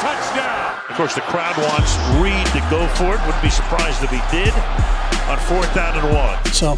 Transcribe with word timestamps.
touchdown. 0.00 0.80
Of 0.88 0.96
course, 0.96 1.14
the 1.14 1.20
crowd 1.20 1.54
wants 1.58 1.94
Reid 2.22 2.46
to 2.54 2.70
go 2.70 2.86
for 2.94 3.14
it. 3.14 3.20
Wouldn't 3.26 3.42
be 3.42 3.50
surprised 3.50 4.02
if 4.02 4.08
he 4.08 4.20
did 4.34 4.54
on 5.28 5.38
fourth 5.40 5.74
down 5.74 5.98
and 5.98 6.14
one. 6.14 6.42
So, 6.46 6.70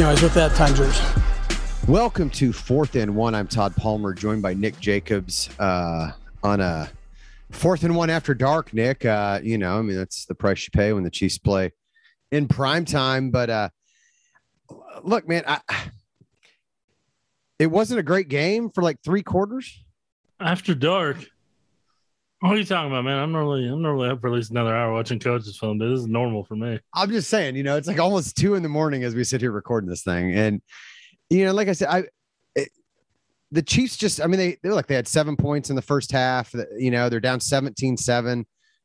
anyways, 0.00 0.22
with 0.22 0.34
that, 0.34 0.52
time 0.54 0.76
yours. 0.76 1.02
Welcome 1.88 2.30
to 2.30 2.52
Fourth 2.52 2.94
and 2.94 3.16
One. 3.16 3.34
I'm 3.34 3.48
Todd 3.48 3.74
Palmer, 3.74 4.14
joined 4.14 4.42
by 4.42 4.54
Nick 4.54 4.78
Jacobs 4.78 5.50
uh, 5.58 6.12
on 6.44 6.60
a 6.60 6.88
fourth 7.50 7.82
and 7.82 7.96
one 7.96 8.08
after 8.08 8.34
dark. 8.34 8.72
Nick, 8.72 9.04
uh, 9.04 9.40
you 9.42 9.58
know, 9.58 9.76
I 9.76 9.82
mean, 9.82 9.96
that's 9.96 10.24
the 10.26 10.36
price 10.36 10.64
you 10.64 10.70
pay 10.70 10.92
when 10.92 11.02
the 11.02 11.10
Chiefs 11.10 11.38
play 11.38 11.72
in 12.30 12.46
prime 12.46 12.84
time. 12.84 13.32
But 13.32 13.50
uh, 13.50 13.68
look, 15.02 15.26
man, 15.26 15.42
I, 15.44 15.60
it 17.58 17.66
wasn't 17.66 17.98
a 17.98 18.04
great 18.04 18.28
game 18.28 18.70
for 18.70 18.84
like 18.84 19.02
three 19.02 19.24
quarters. 19.24 19.82
After 20.38 20.76
dark. 20.76 21.16
What 22.40 22.52
are 22.52 22.56
you 22.56 22.64
talking 22.64 22.92
about, 22.92 23.04
man? 23.04 23.18
I'm 23.18 23.32
normally 23.32 23.66
I'm 23.66 23.82
normally 23.82 24.10
up 24.10 24.20
for 24.20 24.28
at 24.28 24.32
least 24.32 24.52
another 24.52 24.74
hour 24.74 24.92
watching 24.92 25.18
coaches 25.18 25.58
film. 25.58 25.78
This 25.78 25.98
is 25.98 26.06
normal 26.06 26.44
for 26.44 26.54
me. 26.54 26.78
I'm 26.94 27.10
just 27.10 27.28
saying, 27.28 27.56
you 27.56 27.64
know, 27.64 27.76
it's 27.76 27.88
like 27.88 27.98
almost 27.98 28.36
two 28.36 28.54
in 28.54 28.62
the 28.62 28.68
morning 28.68 29.02
as 29.02 29.16
we 29.16 29.24
sit 29.24 29.40
here 29.40 29.50
recording 29.50 29.90
this 29.90 30.04
thing, 30.04 30.32
and 30.34 30.62
you 31.30 31.44
know, 31.44 31.52
like 31.52 31.66
I 31.66 31.72
said, 31.72 31.88
I 31.88 32.04
it, 32.54 32.70
the 33.50 33.62
Chiefs 33.62 33.96
just, 33.96 34.20
I 34.20 34.28
mean, 34.28 34.38
they 34.38 34.56
they 34.62 34.68
were 34.68 34.76
like 34.76 34.86
they 34.86 34.94
had 34.94 35.08
seven 35.08 35.36
points 35.36 35.68
in 35.68 35.74
the 35.74 35.82
first 35.82 36.12
half. 36.12 36.54
You 36.78 36.92
know, 36.92 37.08
they're 37.08 37.18
down 37.18 37.40
17-7 37.40 38.44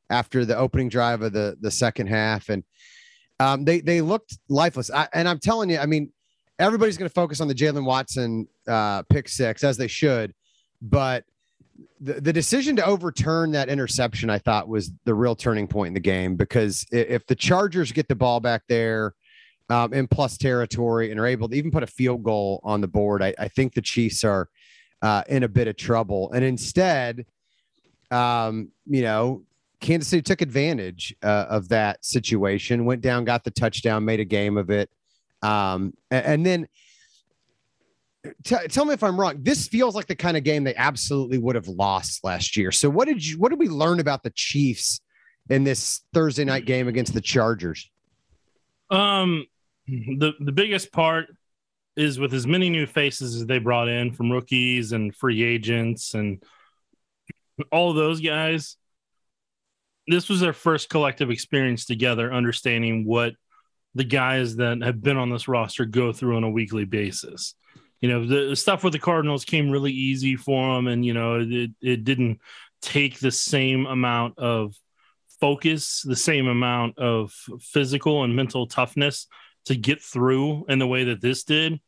after 0.09 0.45
the 0.45 0.57
opening 0.57 0.90
drive 0.90 1.21
of 1.21 1.31
the 1.34 1.55
the 1.62 1.70
second 1.71 2.07
half, 2.07 2.49
and 2.49 2.63
um, 3.40 3.65
they 3.65 3.81
they 3.81 4.01
looked 4.01 4.35
lifeless. 4.49 4.90
I, 4.90 5.07
and 5.13 5.29
I'm 5.29 5.40
telling 5.40 5.70
you, 5.70 5.77
I 5.77 5.85
mean, 5.85 6.12
everybody's 6.57 6.98
going 6.98 7.10
to 7.10 7.13
focus 7.13 7.40
on 7.40 7.48
the 7.48 7.55
Jaylen 7.55 7.85
Watson 7.85 8.48
uh, 8.67 9.04
pick 9.04 9.29
six 9.29 9.63
as 9.63 9.77
they 9.77 9.88
should, 9.88 10.34
but 10.82 11.23
the, 11.99 12.21
the 12.21 12.34
decision 12.34 12.76
to 12.76 12.85
overturn 12.85 13.52
that 13.52 13.70
interception, 13.70 14.29
I 14.29 14.38
thought, 14.38 14.68
was 14.68 14.91
the 15.05 15.13
real 15.13 15.35
turning 15.35 15.68
point 15.68 15.90
in 15.90 15.93
the 15.93 15.99
game 15.99 16.35
because 16.35 16.85
if 16.91 17.26
the 17.27 17.35
Chargers 17.35 17.91
get 17.91 18.07
the 18.07 18.16
ball 18.16 18.40
back 18.40 18.63
there 18.68 19.13
um, 19.70 19.94
in 19.94 20.07
plus 20.07 20.38
territory 20.38 21.12
and 21.12 21.20
are 21.20 21.26
able 21.26 21.49
to 21.49 21.55
even 21.55 21.71
put 21.71 21.84
a 21.84 21.88
field 21.88 22.24
goal 22.24 22.60
on 22.63 22.82
the 22.82 22.88
board, 22.88 23.24
I, 23.24 23.34
I 23.40 23.48
think 23.48 23.74
the 23.74 23.82
Chiefs 23.82 24.24
are 24.24 24.49
uh, 25.01 25.24
in 25.27 25.44
a 25.44 25.48
bit 25.48 25.68
of 25.68 25.76
trouble. 25.77 26.32
And 26.32 26.44
instead, 26.44 27.26
um, 28.12 28.70
you 28.85 29.01
know, 29.01 29.44
Kansas 29.79 30.10
City 30.10 30.21
took 30.21 30.41
advantage 30.41 31.16
uh, 31.24 31.46
of 31.49 31.70
that 31.70 32.04
situation, 32.05 32.85
went 32.85 33.01
down, 33.01 33.26
got 33.26 33.44
the 33.44 33.51
touchdown, 33.51 34.05
made 34.05 34.20
a 34.20 34.26
game 34.26 34.57
of 34.57 34.70
it. 34.70 34.90
Um, 35.41 35.94
and, 36.10 36.26
and 36.26 36.46
then 36.46 36.68
T- 38.43 38.68
tell 38.70 38.85
me 38.85 38.93
if 38.93 39.04
I'm 39.04 39.20
wrong. 39.20 39.40
This 39.41 39.68
feels 39.68 39.96
like 39.96 40.07
the 40.07 40.16
kind 40.16 40.38
of 40.38 40.43
game 40.43 40.63
they 40.63 40.76
absolutely 40.76 41.38
would 41.38 41.55
have 41.55 41.68
lost 41.68 42.24
last 42.24 42.55
year. 42.55 42.71
So 42.71 42.90
what 42.90 43.07
did 43.07 43.26
you 43.26 43.38
what 43.38 43.49
did 43.49 43.60
we 43.60 43.68
learn 43.68 43.99
about 43.99 44.24
the 44.24 44.29
Chiefs 44.29 45.02
in 45.49 45.63
this 45.63 46.02
Thursday 46.13 46.46
night 46.46 46.66
game 46.66 46.88
against 46.88 47.13
the 47.13 47.21
Chargers? 47.21 47.90
Um 48.90 49.46
the 49.88 50.34
the 50.40 50.54
biggest 50.54 50.94
part 50.94 51.27
is 51.98 52.18
with 52.18 52.34
as 52.34 52.48
many 52.48 52.70
new 52.70 52.85
faces 52.85 53.35
as 53.35 53.46
they 53.46 53.60
brought 53.60 53.90
in 53.90 54.13
from 54.13 54.32
rookies 54.32 54.94
and 54.94 55.13
free 55.13 55.44
agents 55.44 56.13
and 56.13 56.41
all 57.71 57.94
those 57.94 58.21
guys. 58.21 58.77
This 60.07 60.29
was 60.29 60.40
their 60.40 60.54
first 60.54 60.90
collective 60.90 61.29
experience 61.29 61.85
together, 61.85 62.34
understanding 62.34 63.05
what 63.05 63.34
the 63.96 64.03
guys 64.03 64.56
that 64.56 64.81
have 64.81 65.01
been 65.01 65.18
on 65.18 65.29
this 65.29 65.47
roster 65.47 65.85
go 65.85 66.12
through 66.13 66.38
on 66.38 66.44
a 66.44 66.50
weekly 66.50 66.85
basis 66.85 67.56
you 68.03 68.09
know 68.09 68.25
the 68.25 68.53
stuff 68.53 68.84
with 68.84 68.91
the 68.91 69.00
Cardinals 69.00 69.45
came 69.45 69.72
really 69.72 69.94
easy 69.94 70.35
for 70.35 70.75
them, 70.75 70.88
and 70.88 71.05
you 71.05 71.13
know 71.13 71.39
it 71.39 71.72
it 71.81 72.03
didn't 72.03 72.41
take 72.81 73.17
the 73.17 73.31
same 73.31 73.85
amount 73.85 74.38
of 74.38 74.75
focus, 75.39 76.01
the 76.01 76.16
same 76.17 76.47
amount 76.47 77.00
of 77.00 77.31
physical 77.61 78.25
and 78.25 78.35
mental 78.35 78.67
toughness 78.67 79.28
to 79.67 79.75
get 79.78 80.01
through 80.01 80.66
in 80.67 80.79
the 80.79 80.88
way 80.88 81.05
that 81.05 81.22
this 81.22 81.45
did. 81.45 81.79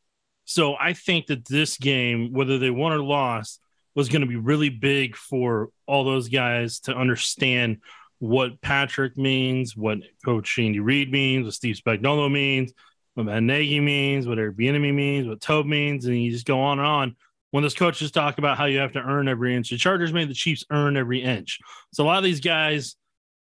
So 0.45 0.75
I 0.79 0.93
think 0.93 1.25
that 1.25 1.45
this 1.49 1.77
game, 1.77 2.31
whether 2.31 2.59
they 2.59 2.69
won 2.69 2.93
or 2.93 3.03
lost, 3.03 3.59
was 3.93 4.07
going 4.07 4.21
to 4.21 4.27
be 4.27 4.37
really 4.37 4.69
big 4.69 5.17
for 5.17 5.67
all 5.85 6.05
those 6.05 6.29
guys 6.29 6.79
to 6.81 6.95
understand 6.95 7.79
what 8.19 8.61
Patrick 8.61 9.17
means, 9.17 9.75
what 9.75 9.97
Coach 10.23 10.57
Andy 10.59 10.79
Reid 10.79 11.11
means, 11.11 11.43
what 11.43 11.55
Steve 11.55 11.75
Spagnuolo 11.75 12.31
means, 12.31 12.71
what 13.15 13.41
Nagy 13.41 13.79
means, 13.79 14.27
what 14.27 14.37
Bieniemy 14.37 14.93
means, 14.93 15.27
what 15.27 15.41
Toub 15.41 15.65
means, 15.65 16.05
and 16.05 16.21
you 16.21 16.31
just 16.31 16.45
go 16.45 16.59
on 16.61 16.79
and 16.79 16.87
on. 16.87 17.15
When 17.51 17.63
those 17.63 17.73
coaches 17.73 18.11
talk 18.11 18.37
about 18.37 18.57
how 18.57 18.65
you 18.65 18.79
have 18.79 18.91
to 18.93 18.99
earn 18.99 19.29
every 19.29 19.55
inch, 19.55 19.69
the 19.69 19.77
Chargers 19.77 20.11
made 20.11 20.29
the 20.29 20.33
Chiefs 20.33 20.65
earn 20.69 20.97
every 20.97 21.23
inch. 21.23 21.59
So 21.93 22.03
a 22.03 22.05
lot 22.05 22.17
of 22.17 22.25
these 22.25 22.41
guys, 22.41 22.97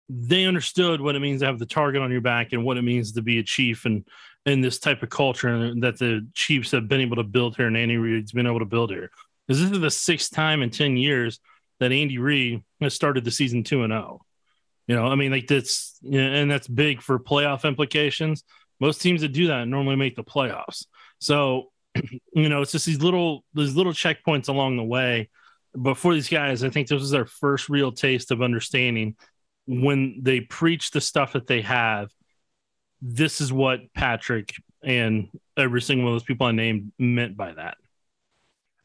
they 0.08 0.44
understood 0.44 1.00
what 1.00 1.16
it 1.16 1.20
means 1.20 1.40
to 1.40 1.46
have 1.46 1.58
the 1.58 1.66
target 1.66 2.00
on 2.00 2.12
your 2.12 2.20
back 2.20 2.52
and 2.52 2.64
what 2.64 2.76
it 2.76 2.82
means 2.82 3.12
to 3.12 3.22
be 3.22 3.40
a 3.40 3.42
chief 3.42 3.84
and 3.84 4.04
in 4.46 4.60
this 4.60 4.78
type 4.78 5.02
of 5.02 5.10
culture 5.10 5.74
that 5.80 5.98
the 5.98 6.26
Chiefs 6.34 6.70
have 6.70 6.86
been 6.86 7.00
able 7.00 7.16
to 7.16 7.24
build 7.24 7.56
here 7.56 7.66
and 7.66 7.76
Andy 7.76 7.96
Reid's 7.96 8.32
been 8.32 8.46
able 8.46 8.58
to 8.60 8.64
build 8.66 8.90
here. 8.90 9.10
Because 9.46 9.60
this 9.60 9.72
is 9.72 9.80
the 9.80 9.90
sixth 9.90 10.32
time 10.32 10.62
in 10.62 10.70
10 10.70 10.96
years 10.96 11.40
that 11.80 11.92
Andy 11.92 12.18
Reid 12.18 12.62
has 12.80 12.94
started 12.94 13.24
the 13.24 13.30
season 13.30 13.64
2 13.64 13.82
and 13.82 13.92
0. 13.92 14.20
You 14.86 14.94
know, 14.94 15.06
I 15.06 15.14
mean, 15.14 15.32
like 15.32 15.46
that's, 15.46 15.98
and 16.04 16.50
that's 16.50 16.68
big 16.68 17.00
for 17.00 17.18
playoff 17.18 17.64
implications 17.64 18.44
most 18.80 19.00
teams 19.00 19.20
that 19.22 19.32
do 19.32 19.48
that 19.48 19.68
normally 19.68 19.96
make 19.96 20.16
the 20.16 20.24
playoffs. 20.24 20.86
So, 21.18 21.70
you 22.32 22.48
know, 22.48 22.62
it's 22.62 22.72
just 22.72 22.86
these 22.86 23.00
little 23.00 23.44
these 23.54 23.76
little 23.76 23.92
checkpoints 23.92 24.48
along 24.48 24.76
the 24.76 24.84
way. 24.84 25.30
But 25.74 25.96
for 25.96 26.14
these 26.14 26.28
guys, 26.28 26.62
I 26.62 26.70
think 26.70 26.88
this 26.88 27.00
was 27.00 27.10
their 27.10 27.26
first 27.26 27.68
real 27.68 27.90
taste 27.90 28.30
of 28.30 28.42
understanding 28.42 29.16
when 29.66 30.20
they 30.22 30.40
preach 30.40 30.90
the 30.90 31.00
stuff 31.00 31.32
that 31.32 31.46
they 31.46 31.62
have. 31.62 32.10
This 33.02 33.40
is 33.40 33.52
what 33.52 33.80
Patrick 33.94 34.54
and 34.82 35.28
every 35.56 35.82
single 35.82 36.04
one 36.06 36.14
of 36.14 36.20
those 36.20 36.26
people 36.26 36.46
I 36.46 36.52
named 36.52 36.92
meant 36.98 37.36
by 37.36 37.52
that. 37.52 37.76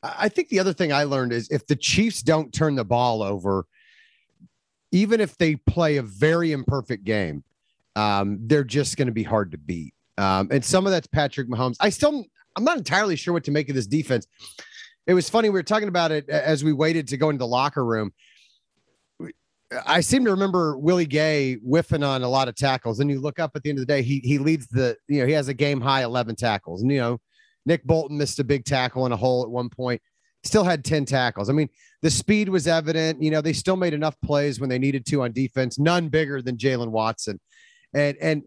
I 0.01 0.29
think 0.29 0.49
the 0.49 0.59
other 0.59 0.73
thing 0.73 0.93
I 0.93 1.03
learned 1.03 1.33
is 1.33 1.49
if 1.51 1.67
the 1.67 1.75
Chiefs 1.75 2.21
don't 2.21 2.53
turn 2.53 2.75
the 2.75 2.85
ball 2.85 3.21
over, 3.21 3.65
even 4.91 5.19
if 5.19 5.37
they 5.37 5.55
play 5.55 5.97
a 5.97 6.01
very 6.01 6.51
imperfect 6.51 7.03
game, 7.03 7.43
um, 7.95 8.39
they're 8.41 8.63
just 8.63 8.97
going 8.97 9.07
to 9.07 9.13
be 9.13 9.23
hard 9.23 9.51
to 9.51 9.57
beat. 9.57 9.93
Um, 10.17 10.49
and 10.51 10.63
some 10.63 10.85
of 10.85 10.91
that's 10.91 11.07
Patrick 11.07 11.47
Mahomes. 11.47 11.77
I 11.79 11.89
still, 11.89 12.25
I'm 12.55 12.63
not 12.63 12.77
entirely 12.77 13.15
sure 13.15 13.33
what 13.33 13.45
to 13.45 13.51
make 13.51 13.69
of 13.69 13.75
this 13.75 13.87
defense. 13.87 14.27
It 15.07 15.13
was 15.13 15.29
funny. 15.29 15.49
We 15.49 15.53
were 15.53 15.63
talking 15.63 15.87
about 15.87 16.11
it 16.11 16.29
as 16.29 16.63
we 16.63 16.73
waited 16.73 17.07
to 17.09 17.17
go 17.17 17.29
into 17.29 17.39
the 17.39 17.47
locker 17.47 17.85
room. 17.85 18.11
I 19.85 20.01
seem 20.01 20.25
to 20.25 20.31
remember 20.31 20.77
Willie 20.77 21.05
Gay 21.05 21.55
whiffing 21.55 22.03
on 22.03 22.23
a 22.23 22.27
lot 22.27 22.47
of 22.47 22.55
tackles. 22.55 22.99
And 22.99 23.09
you 23.09 23.19
look 23.19 23.39
up 23.39 23.51
at 23.55 23.63
the 23.63 23.69
end 23.69 23.79
of 23.79 23.87
the 23.87 23.93
day, 23.93 24.01
he 24.01 24.19
he 24.23 24.39
leads 24.39 24.67
the, 24.67 24.97
you 25.07 25.21
know, 25.21 25.27
he 25.27 25.33
has 25.33 25.47
a 25.47 25.53
game 25.53 25.79
high 25.79 26.03
11 26.03 26.35
tackles. 26.35 26.81
And, 26.81 26.91
you 26.91 26.99
know, 26.99 27.19
Nick 27.65 27.83
Bolton 27.85 28.17
missed 28.17 28.39
a 28.39 28.43
big 28.43 28.65
tackle 28.65 29.05
in 29.05 29.11
a 29.11 29.17
hole 29.17 29.43
at 29.43 29.49
one 29.49 29.69
point, 29.69 30.01
still 30.43 30.63
had 30.63 30.83
10 30.83 31.05
tackles. 31.05 31.49
I 31.49 31.53
mean, 31.53 31.69
the 32.01 32.09
speed 32.09 32.49
was 32.49 32.67
evident. 32.67 33.21
You 33.21 33.31
know, 33.31 33.41
they 33.41 33.53
still 33.53 33.77
made 33.77 33.93
enough 33.93 34.19
plays 34.21 34.59
when 34.59 34.69
they 34.69 34.79
needed 34.79 35.05
to 35.07 35.21
on 35.21 35.31
defense, 35.31 35.79
none 35.79 36.09
bigger 36.09 36.41
than 36.41 36.57
Jaylen 36.57 36.89
Watson 36.89 37.39
and 37.93 38.17
and 38.21 38.43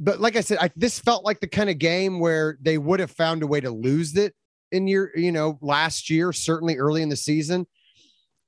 but 0.00 0.20
like 0.20 0.36
I 0.36 0.40
said, 0.40 0.58
I, 0.60 0.70
this 0.76 0.98
felt 0.98 1.24
like 1.24 1.40
the 1.40 1.46
kind 1.46 1.70
of 1.70 1.78
game 1.78 2.18
where 2.18 2.58
they 2.60 2.78
would 2.78 3.00
have 3.00 3.10
found 3.10 3.42
a 3.42 3.46
way 3.46 3.60
to 3.60 3.70
lose 3.70 4.16
it 4.16 4.34
in 4.72 4.88
your, 4.88 5.16
you 5.16 5.30
know, 5.30 5.58
last 5.60 6.10
year, 6.10 6.32
certainly 6.32 6.76
early 6.78 7.02
in 7.02 7.08
the 7.08 7.16
season. 7.16 7.66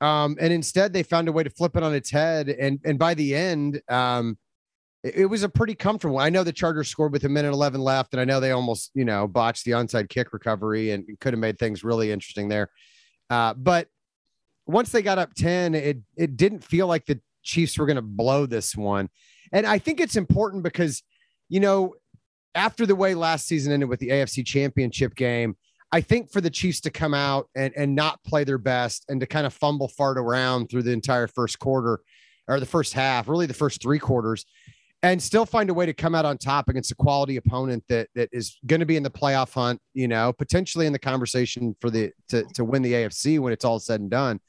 Um, 0.01 0.37
and 0.41 0.53
instead 0.53 0.93
they 0.93 1.03
found 1.03 1.29
a 1.29 1.33
way 1.33 1.45
to 1.45 1.51
flip 1.51 1.77
it 1.77 1.83
on 1.83 1.95
its 1.95 2.11
head. 2.11 2.49
And 2.49 2.81
and 2.85 2.99
by 2.99 3.15
the 3.15 3.35
end, 3.35 3.81
um, 3.89 4.37
it, 5.03 5.17
it 5.17 5.27
was 5.27 5.45
a 5.45 5.49
pretty 5.49 5.75
comfortable. 5.75 6.19
I 6.19 6.31
know 6.31 6.45
the 6.45 6.53
Chargers 6.53 6.89
scored 6.89 7.13
with 7.13 7.25
a 7.25 7.29
minute 7.29 7.53
11 7.53 7.81
left, 7.81 8.13
and 8.13 8.21
I 8.21 8.25
know 8.25 8.41
they 8.41 8.51
almost, 8.51 8.91
you 8.95 9.05
know, 9.05 9.27
botched 9.27 9.65
the 9.65 9.71
onside 9.71 10.09
kick 10.09 10.33
recovery 10.33 10.91
and 10.91 11.07
could 11.21 11.33
have 11.33 11.41
made 11.41 11.59
things 11.59 11.85
really 11.85 12.11
interesting 12.11 12.49
there. 12.49 12.71
Uh, 13.31 13.55
but 13.55 13.89
once 14.67 14.91
they 14.91 15.01
got 15.01 15.19
up 15.19 15.33
10, 15.35 15.75
it 15.75 15.99
it 16.17 16.37
didn't 16.37 16.65
feel 16.65 16.89
like 16.89 17.07
the 17.07 17.21
Chiefs 17.43 17.79
were 17.79 17.87
going 17.87 17.97
to 17.97 18.03
blow 18.03 18.45
this 18.45 18.77
one. 18.77 19.09
And 19.53 19.67
I 19.67 19.79
think 19.79 20.01
it's 20.01 20.17
important 20.17 20.63
because, 20.63 21.03
you 21.49 21.61
know, 21.61 21.95
after 22.55 22.87
the 22.87 22.97
way 22.97 23.15
last 23.15 23.47
season 23.47 23.73
ended 23.73 23.89
with 23.89 24.01
the 24.01 24.09
AFC 24.09 24.45
championship 24.45 25.15
game, 25.15 25.57
I 25.93 26.01
think 26.01 26.33
for 26.33 26.41
the 26.41 26.51
Chiefs 26.51 26.81
to 26.83 26.91
come 26.91 27.15
out 27.15 27.49
and, 27.55 27.73
and 27.77 27.95
not 27.95 28.23
play 28.25 28.45
their 28.45 28.59
best 28.59 29.05
and 29.09 29.21
to 29.21 29.27
kind 29.27 29.47
of 29.47 29.55
fumble 29.55 29.89
fart 29.89 30.19
around 30.19 30.69
through 30.69 30.83
the 30.83 30.93
entire 30.93 31.27
first 31.27 31.59
quarter 31.59 32.01
or 32.49 32.61
the 32.61 32.67
first 32.67 32.93
half, 32.93 33.29
really 33.29 33.47
the 33.47 33.55
first 33.55 33.83
three 33.83 33.99
quarters, 33.99 34.45
and 35.03 35.23
still 35.23 35.47
find 35.47 35.71
a 35.71 35.75
way 35.75 35.87
to 35.87 35.93
come 35.93 36.15
out 36.15 36.25
on 36.25 36.39
top 36.39 36.69
against 36.69 36.91
a 36.91 36.95
quality 36.95 37.37
opponent 37.37 37.85
that 37.89 38.09
that 38.15 38.29
is 38.33 38.59
going 38.67 38.81
to 38.81 38.87
be 38.87 38.97
in 38.97 39.03
the 39.03 39.11
playoff 39.11 39.53
hunt, 39.53 39.81
you 39.95 40.09
know, 40.09 40.33
potentially 40.33 40.87
in 40.87 40.93
the 40.93 40.99
conversation 40.99 41.77
for 41.81 41.91
the 41.91 42.11
to, 42.29 42.45
to 42.55 42.65
win 42.65 42.83
the 42.83 42.93
AFC 42.93 43.39
when 43.39 43.53
it's 43.53 43.65
all 43.65 43.79
said 43.79 44.01
and 44.01 44.11
done. 44.11 44.41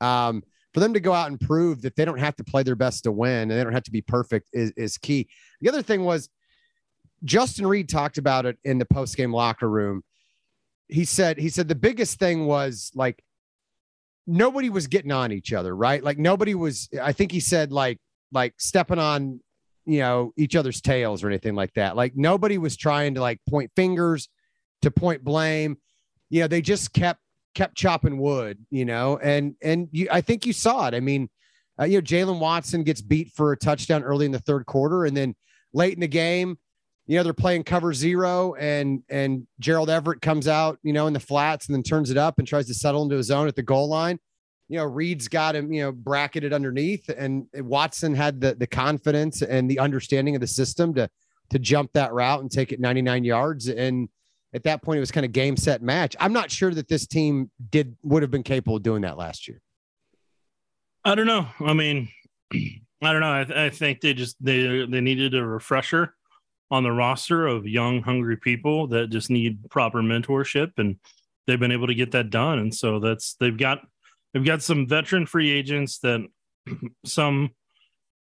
Um, 0.00 0.42
for 0.72 0.80
them 0.80 0.94
to 0.94 1.00
go 1.00 1.12
out 1.12 1.30
and 1.30 1.40
prove 1.40 1.82
that 1.82 1.96
they 1.96 2.04
don't 2.04 2.18
have 2.18 2.36
to 2.36 2.44
play 2.44 2.62
their 2.62 2.76
best 2.76 3.04
to 3.04 3.12
win 3.12 3.50
and 3.50 3.52
they 3.52 3.62
don't 3.62 3.74
have 3.74 3.82
to 3.84 3.90
be 3.90 4.00
perfect 4.00 4.48
is, 4.52 4.72
is 4.76 4.98
key. 4.98 5.28
The 5.60 5.68
other 5.68 5.82
thing 5.82 6.04
was 6.04 6.28
Justin 7.24 7.66
Reid 7.66 7.88
talked 7.88 8.18
about 8.18 8.46
it 8.46 8.58
in 8.64 8.78
the 8.78 8.86
post 8.86 9.16
game 9.16 9.32
locker 9.32 9.68
room. 9.68 10.02
He 10.88 11.04
said, 11.04 11.38
he 11.38 11.48
said 11.48 11.68
the 11.68 11.74
biggest 11.74 12.18
thing 12.18 12.46
was 12.46 12.90
like 12.94 13.22
nobody 14.26 14.70
was 14.70 14.86
getting 14.86 15.12
on 15.12 15.32
each 15.32 15.52
other, 15.52 15.74
right? 15.74 16.02
Like 16.02 16.18
nobody 16.18 16.54
was. 16.54 16.88
I 17.00 17.12
think 17.12 17.32
he 17.32 17.40
said 17.40 17.72
like 17.72 17.98
like 18.30 18.54
stepping 18.58 18.98
on 18.98 19.40
you 19.84 19.98
know 19.98 20.32
each 20.36 20.56
other's 20.56 20.80
tails 20.80 21.22
or 21.22 21.28
anything 21.28 21.54
like 21.54 21.72
that. 21.74 21.96
Like 21.96 22.16
nobody 22.16 22.58
was 22.58 22.76
trying 22.76 23.14
to 23.14 23.20
like 23.20 23.40
point 23.48 23.70
fingers 23.76 24.28
to 24.82 24.90
point 24.90 25.24
blame. 25.24 25.76
You 26.30 26.42
know, 26.42 26.48
they 26.48 26.62
just 26.62 26.92
kept 26.92 27.20
kept 27.54 27.76
chopping 27.76 28.18
wood. 28.18 28.58
You 28.70 28.84
know, 28.84 29.18
and 29.18 29.54
and 29.62 29.88
you, 29.92 30.08
I 30.10 30.20
think 30.20 30.46
you 30.46 30.52
saw 30.52 30.88
it. 30.88 30.94
I 30.94 31.00
mean, 31.00 31.28
uh, 31.80 31.84
you 31.84 31.98
know, 31.98 32.02
Jaylen 32.02 32.38
Watson 32.38 32.82
gets 32.82 33.00
beat 33.00 33.32
for 33.32 33.52
a 33.52 33.56
touchdown 33.56 34.02
early 34.02 34.26
in 34.26 34.32
the 34.32 34.38
third 34.38 34.66
quarter, 34.66 35.04
and 35.04 35.16
then 35.16 35.34
late 35.72 35.94
in 35.94 36.00
the 36.00 36.08
game, 36.08 36.58
you 37.06 37.16
know, 37.16 37.22
they're 37.24 37.32
playing 37.32 37.64
cover 37.64 37.92
zero, 37.92 38.54
and 38.54 39.02
and 39.08 39.46
Gerald 39.58 39.90
Everett 39.90 40.20
comes 40.20 40.48
out, 40.48 40.78
you 40.82 40.92
know, 40.92 41.06
in 41.06 41.12
the 41.12 41.20
flats, 41.20 41.66
and 41.66 41.74
then 41.74 41.82
turns 41.82 42.10
it 42.10 42.16
up 42.16 42.38
and 42.38 42.46
tries 42.46 42.66
to 42.66 42.74
settle 42.74 43.02
into 43.02 43.16
his 43.16 43.26
zone 43.26 43.48
at 43.48 43.56
the 43.56 43.62
goal 43.62 43.88
line. 43.88 44.18
You 44.68 44.78
know, 44.78 44.84
Reid's 44.84 45.28
got 45.28 45.56
him, 45.56 45.72
you 45.72 45.82
know, 45.82 45.92
bracketed 45.92 46.52
underneath, 46.52 47.08
and 47.08 47.46
Watson 47.54 48.14
had 48.14 48.40
the 48.40 48.54
the 48.54 48.66
confidence 48.66 49.42
and 49.42 49.70
the 49.70 49.78
understanding 49.78 50.34
of 50.34 50.40
the 50.40 50.46
system 50.46 50.94
to 50.94 51.08
to 51.50 51.58
jump 51.58 51.92
that 51.92 52.12
route 52.12 52.40
and 52.40 52.50
take 52.50 52.72
it 52.72 52.80
99 52.80 53.24
yards. 53.24 53.68
And 53.68 54.08
at 54.54 54.64
that 54.64 54.82
point, 54.82 54.98
it 54.98 55.00
was 55.00 55.10
kind 55.10 55.24
of 55.24 55.32
game 55.32 55.56
set 55.56 55.82
match. 55.82 56.14
I'm 56.20 56.32
not 56.32 56.50
sure 56.50 56.72
that 56.74 56.88
this 56.88 57.06
team 57.06 57.50
did 57.70 57.96
would 58.02 58.22
have 58.22 58.30
been 58.30 58.42
capable 58.42 58.76
of 58.76 58.82
doing 58.82 59.02
that 59.02 59.16
last 59.16 59.48
year. 59.48 59.60
I 61.04 61.14
don't 61.14 61.26
know. 61.26 61.48
I 61.60 61.72
mean, 61.72 62.08
I 62.52 63.12
don't 63.12 63.20
know. 63.20 63.40
I, 63.40 63.44
th- 63.44 63.58
I, 63.58 63.70
think 63.70 64.00
they 64.00 64.14
just 64.14 64.36
they 64.40 64.86
they 64.86 65.00
needed 65.00 65.34
a 65.34 65.44
refresher 65.44 66.14
on 66.70 66.84
the 66.84 66.92
roster 66.92 67.46
of 67.46 67.66
young, 67.66 68.02
hungry 68.02 68.36
people 68.36 68.86
that 68.88 69.10
just 69.10 69.30
need 69.30 69.68
proper 69.70 70.02
mentorship, 70.02 70.72
and 70.78 70.96
they've 71.46 71.58
been 71.58 71.72
able 71.72 71.88
to 71.88 71.94
get 71.94 72.12
that 72.12 72.30
done. 72.30 72.58
And 72.58 72.74
so 72.74 73.00
that's 73.00 73.34
they've 73.40 73.56
got 73.56 73.80
they've 74.32 74.44
got 74.44 74.62
some 74.62 74.86
veteran 74.86 75.26
free 75.26 75.50
agents 75.50 75.98
that 76.00 76.20
some 77.04 77.50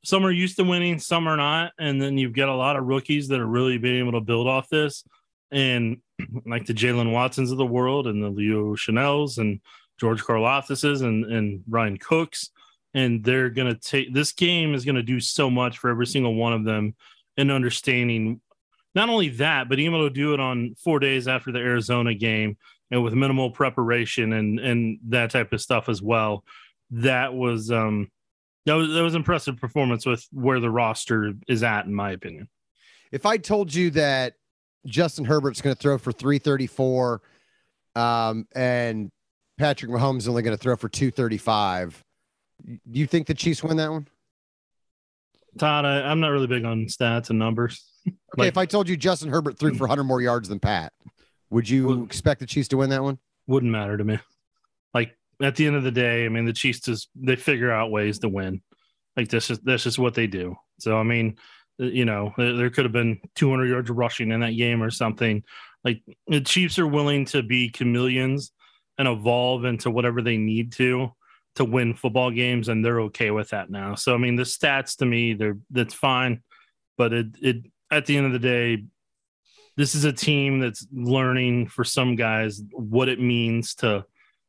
some 0.03 0.25
are 0.25 0.31
used 0.31 0.57
to 0.57 0.63
winning, 0.63 0.99
some 0.99 1.27
are 1.27 1.37
not, 1.37 1.71
and 1.79 2.01
then 2.01 2.17
you've 2.17 2.35
got 2.35 2.49
a 2.49 2.55
lot 2.55 2.75
of 2.75 2.85
rookies 2.85 3.29
that 3.29 3.39
are 3.39 3.47
really 3.47 3.77
being 3.77 3.99
able 3.99 4.19
to 4.19 4.21
build 4.21 4.47
off 4.47 4.69
this, 4.69 5.03
and 5.51 5.97
like 6.45 6.65
the 6.65 6.73
Jaylen 6.73 7.11
Watsons 7.11 7.51
of 7.51 7.57
the 7.57 7.65
world 7.65 8.07
and 8.07 8.23
the 8.23 8.29
Leo 8.29 8.75
Chenals 8.75 9.37
and 9.37 9.59
George 9.99 10.23
Karlaftises 10.23 11.01
and 11.01 11.25
and 11.25 11.65
Bryan 11.65 11.97
Cooks 11.97 12.51
and 12.93 13.23
they're 13.23 13.49
going 13.49 13.71
to 13.71 13.79
take 13.79 14.13
this 14.13 14.31
game 14.31 14.73
is 14.73 14.85
going 14.85 14.95
to 14.95 15.03
do 15.03 15.19
so 15.19 15.49
much 15.49 15.77
for 15.77 15.89
every 15.89 16.07
single 16.07 16.35
one 16.35 16.53
of 16.53 16.63
them 16.63 16.95
in 17.37 17.51
understanding 17.51 18.41
not 18.95 19.09
only 19.09 19.29
that, 19.29 19.69
but 19.69 19.79
able 19.79 20.07
to 20.07 20.13
do 20.13 20.33
it 20.33 20.39
on 20.39 20.73
four 20.83 20.97
days 20.99 21.27
after 21.27 21.51
the 21.51 21.59
Arizona 21.59 22.15
game 22.15 22.57
and 22.89 23.03
with 23.03 23.13
minimal 23.13 23.51
preparation 23.51 24.33
and 24.33 24.59
and 24.59 24.99
that 25.09 25.29
type 25.29 25.53
of 25.53 25.61
stuff 25.61 25.89
as 25.89 26.01
well. 26.01 26.43
That 26.89 27.33
was 27.33 27.69
um 27.69 28.09
that 28.65 28.73
was 28.73 28.91
that 28.93 29.03
was 29.03 29.13
impressive 29.13 29.57
performance 29.57 30.05
with 30.05 30.25
where 30.31 30.59
the 30.59 30.71
roster 30.71 31.33
is 31.47 31.61
at, 31.61 31.85
in 31.85 31.93
my 31.93 32.11
opinion. 32.11 32.49
If 33.11 33.27
I 33.27 33.37
told 33.37 33.73
you 33.73 33.91
that 33.91 34.33
Justin 34.87 35.25
Herbert's 35.25 35.61
going 35.61 35.75
to 35.75 35.79
throw 35.79 35.97
for 35.97 36.11
334 36.11 37.21
um, 37.95 38.47
and 38.55 39.11
Patrick 39.57 39.91
Mahomes 39.91 40.27
only 40.27 40.43
going 40.43 40.55
to 40.55 40.61
throw 40.61 40.75
for 40.75 40.89
235, 40.89 42.03
do 42.65 42.79
you 42.91 43.07
think 43.07 43.27
the 43.27 43.33
Chiefs 43.33 43.63
win 43.63 43.77
that 43.77 43.91
one? 43.91 44.07
Todd, 45.57 45.85
I, 45.85 46.11
am 46.11 46.19
not 46.19 46.29
really 46.29 46.47
big 46.47 46.63
on 46.65 46.85
stats 46.85 47.29
and 47.29 47.39
numbers. 47.39 47.83
Okay, 48.07 48.43
like, 48.43 48.47
if 48.47 48.57
I 48.57 48.65
told 48.65 48.87
you 48.87 48.95
Justin 48.95 49.29
Herbert 49.29 49.59
threw 49.59 49.73
for 49.73 49.83
100 49.83 50.05
more 50.05 50.21
yards 50.21 50.47
than 50.47 50.61
Pat, 50.61 50.93
would 51.49 51.67
you 51.67 51.87
would, 51.87 52.03
expect 52.03 52.39
the 52.39 52.45
Chiefs 52.45 52.69
to 52.69 52.77
win 52.77 52.89
that 52.91 53.03
one? 53.03 53.19
Wouldn't 53.47 53.69
matter 53.69 53.97
to 53.97 54.03
me. 54.05 54.17
Like 54.93 55.13
at 55.41 55.57
the 55.57 55.67
end 55.67 55.75
of 55.75 55.83
the 55.83 55.91
day, 55.91 56.25
I 56.25 56.29
mean, 56.29 56.45
the 56.45 56.53
Chiefs 56.53 56.79
just 56.79 57.09
they 57.15 57.35
figure 57.35 57.69
out 57.69 57.91
ways 57.91 58.19
to 58.19 58.29
win. 58.29 58.61
Like 59.17 59.27
this 59.27 59.49
is 59.49 59.59
this 59.59 59.85
is 59.85 59.99
what 59.99 60.13
they 60.13 60.25
do. 60.25 60.55
So 60.79 60.97
I 60.97 61.03
mean, 61.03 61.35
Uh, 61.79 61.85
you 61.85 62.05
know, 62.05 62.33
uh, 62.37 62.53
there 62.53 62.69
could 62.69 62.85
have 62.85 62.91
been 62.91 63.19
200 63.35 63.65
yards 63.65 63.89
rushing 63.89 64.31
in 64.31 64.41
that 64.41 64.51
game 64.51 64.81
or 64.81 64.91
something. 64.91 65.43
Like 65.83 66.01
the 66.27 66.41
Chiefs 66.41 66.79
are 66.79 66.87
willing 66.87 67.25
to 67.25 67.43
be 67.43 67.69
chameleons 67.69 68.51
and 68.97 69.07
evolve 69.07 69.65
into 69.65 69.91
whatever 69.91 70.21
they 70.21 70.37
need 70.37 70.71
to 70.73 71.11
to 71.55 71.65
win 71.65 71.95
football 71.95 72.29
games, 72.29 72.69
and 72.69 72.85
they're 72.85 73.01
okay 73.01 73.31
with 73.31 73.49
that 73.49 73.69
now. 73.69 73.95
So 73.95 74.13
I 74.13 74.17
mean, 74.17 74.35
the 74.35 74.43
stats 74.43 74.97
to 74.97 75.05
me, 75.05 75.33
they're 75.33 75.57
that's 75.71 75.93
fine, 75.93 76.43
but 76.97 77.13
it 77.13 77.27
it 77.41 77.57
at 77.89 78.05
the 78.05 78.17
end 78.17 78.27
of 78.27 78.33
the 78.33 78.39
day, 78.39 78.83
this 79.75 79.95
is 79.95 80.03
a 80.03 80.13
team 80.13 80.59
that's 80.59 80.85
learning 80.91 81.67
for 81.67 81.83
some 81.83 82.15
guys 82.15 82.61
what 82.71 83.09
it 83.09 83.19
means 83.19 83.75
to 83.75 84.05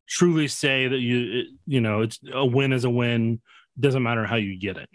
truly 0.09 0.49
say 0.49 0.89
that 0.89 0.99
you 0.99 1.45
you 1.67 1.81
know 1.81 2.01
it's 2.01 2.19
a 2.33 2.45
win 2.45 2.73
is 2.73 2.85
a 2.85 2.91
win. 2.91 3.41
Doesn't 3.79 4.03
matter 4.03 4.25
how 4.27 4.37
you 4.37 4.59
get 4.59 4.77
it. 4.77 4.89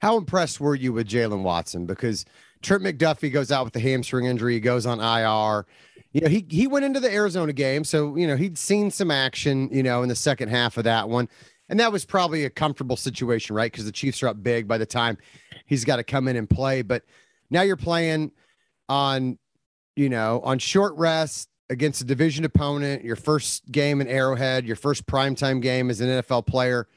How 0.00 0.16
impressed 0.16 0.60
were 0.60 0.74
you 0.74 0.92
with 0.92 1.08
Jaylen 1.08 1.42
Watson? 1.42 1.86
Because 1.86 2.24
Trent 2.62 2.82
McDuffie 2.82 3.32
goes 3.32 3.52
out 3.52 3.64
with 3.64 3.72
the 3.72 3.80
hamstring 3.80 4.26
injury, 4.26 4.54
he 4.54 4.60
goes 4.60 4.86
on 4.86 5.00
IR 5.00 5.66
you 6.12 6.20
know, 6.20 6.28
he 6.28 6.44
he 6.48 6.66
went 6.66 6.84
into 6.84 6.98
the 6.98 7.12
Arizona 7.12 7.52
game, 7.52 7.84
so 7.84 8.16
you 8.16 8.26
know 8.26 8.36
he'd 8.36 8.58
seen 8.58 8.90
some 8.90 9.10
action, 9.10 9.68
you 9.70 9.82
know, 9.82 10.02
in 10.02 10.08
the 10.08 10.16
second 10.16 10.48
half 10.48 10.76
of 10.76 10.84
that 10.84 11.08
one, 11.08 11.28
and 11.68 11.78
that 11.78 11.92
was 11.92 12.04
probably 12.04 12.44
a 12.44 12.50
comfortable 12.50 12.96
situation, 12.96 13.54
right? 13.54 13.70
Because 13.70 13.84
the 13.84 13.92
Chiefs 13.92 14.22
are 14.22 14.28
up 14.28 14.42
big 14.42 14.66
by 14.66 14.76
the 14.76 14.86
time 14.86 15.18
he's 15.66 15.84
got 15.84 15.96
to 15.96 16.04
come 16.04 16.26
in 16.26 16.36
and 16.36 16.50
play. 16.50 16.82
But 16.82 17.04
now 17.48 17.62
you're 17.62 17.76
playing 17.76 18.32
on, 18.88 19.38
you 19.94 20.08
know, 20.08 20.40
on 20.42 20.58
short 20.58 20.96
rest 20.96 21.48
against 21.68 22.00
a 22.00 22.04
division 22.04 22.44
opponent, 22.44 23.04
your 23.04 23.14
first 23.14 23.70
game 23.70 24.00
in 24.00 24.08
Arrowhead, 24.08 24.66
your 24.66 24.74
first 24.74 25.06
primetime 25.06 25.62
game 25.62 25.90
as 25.90 26.00
an 26.00 26.08
NFL 26.08 26.44
player. 26.44 26.88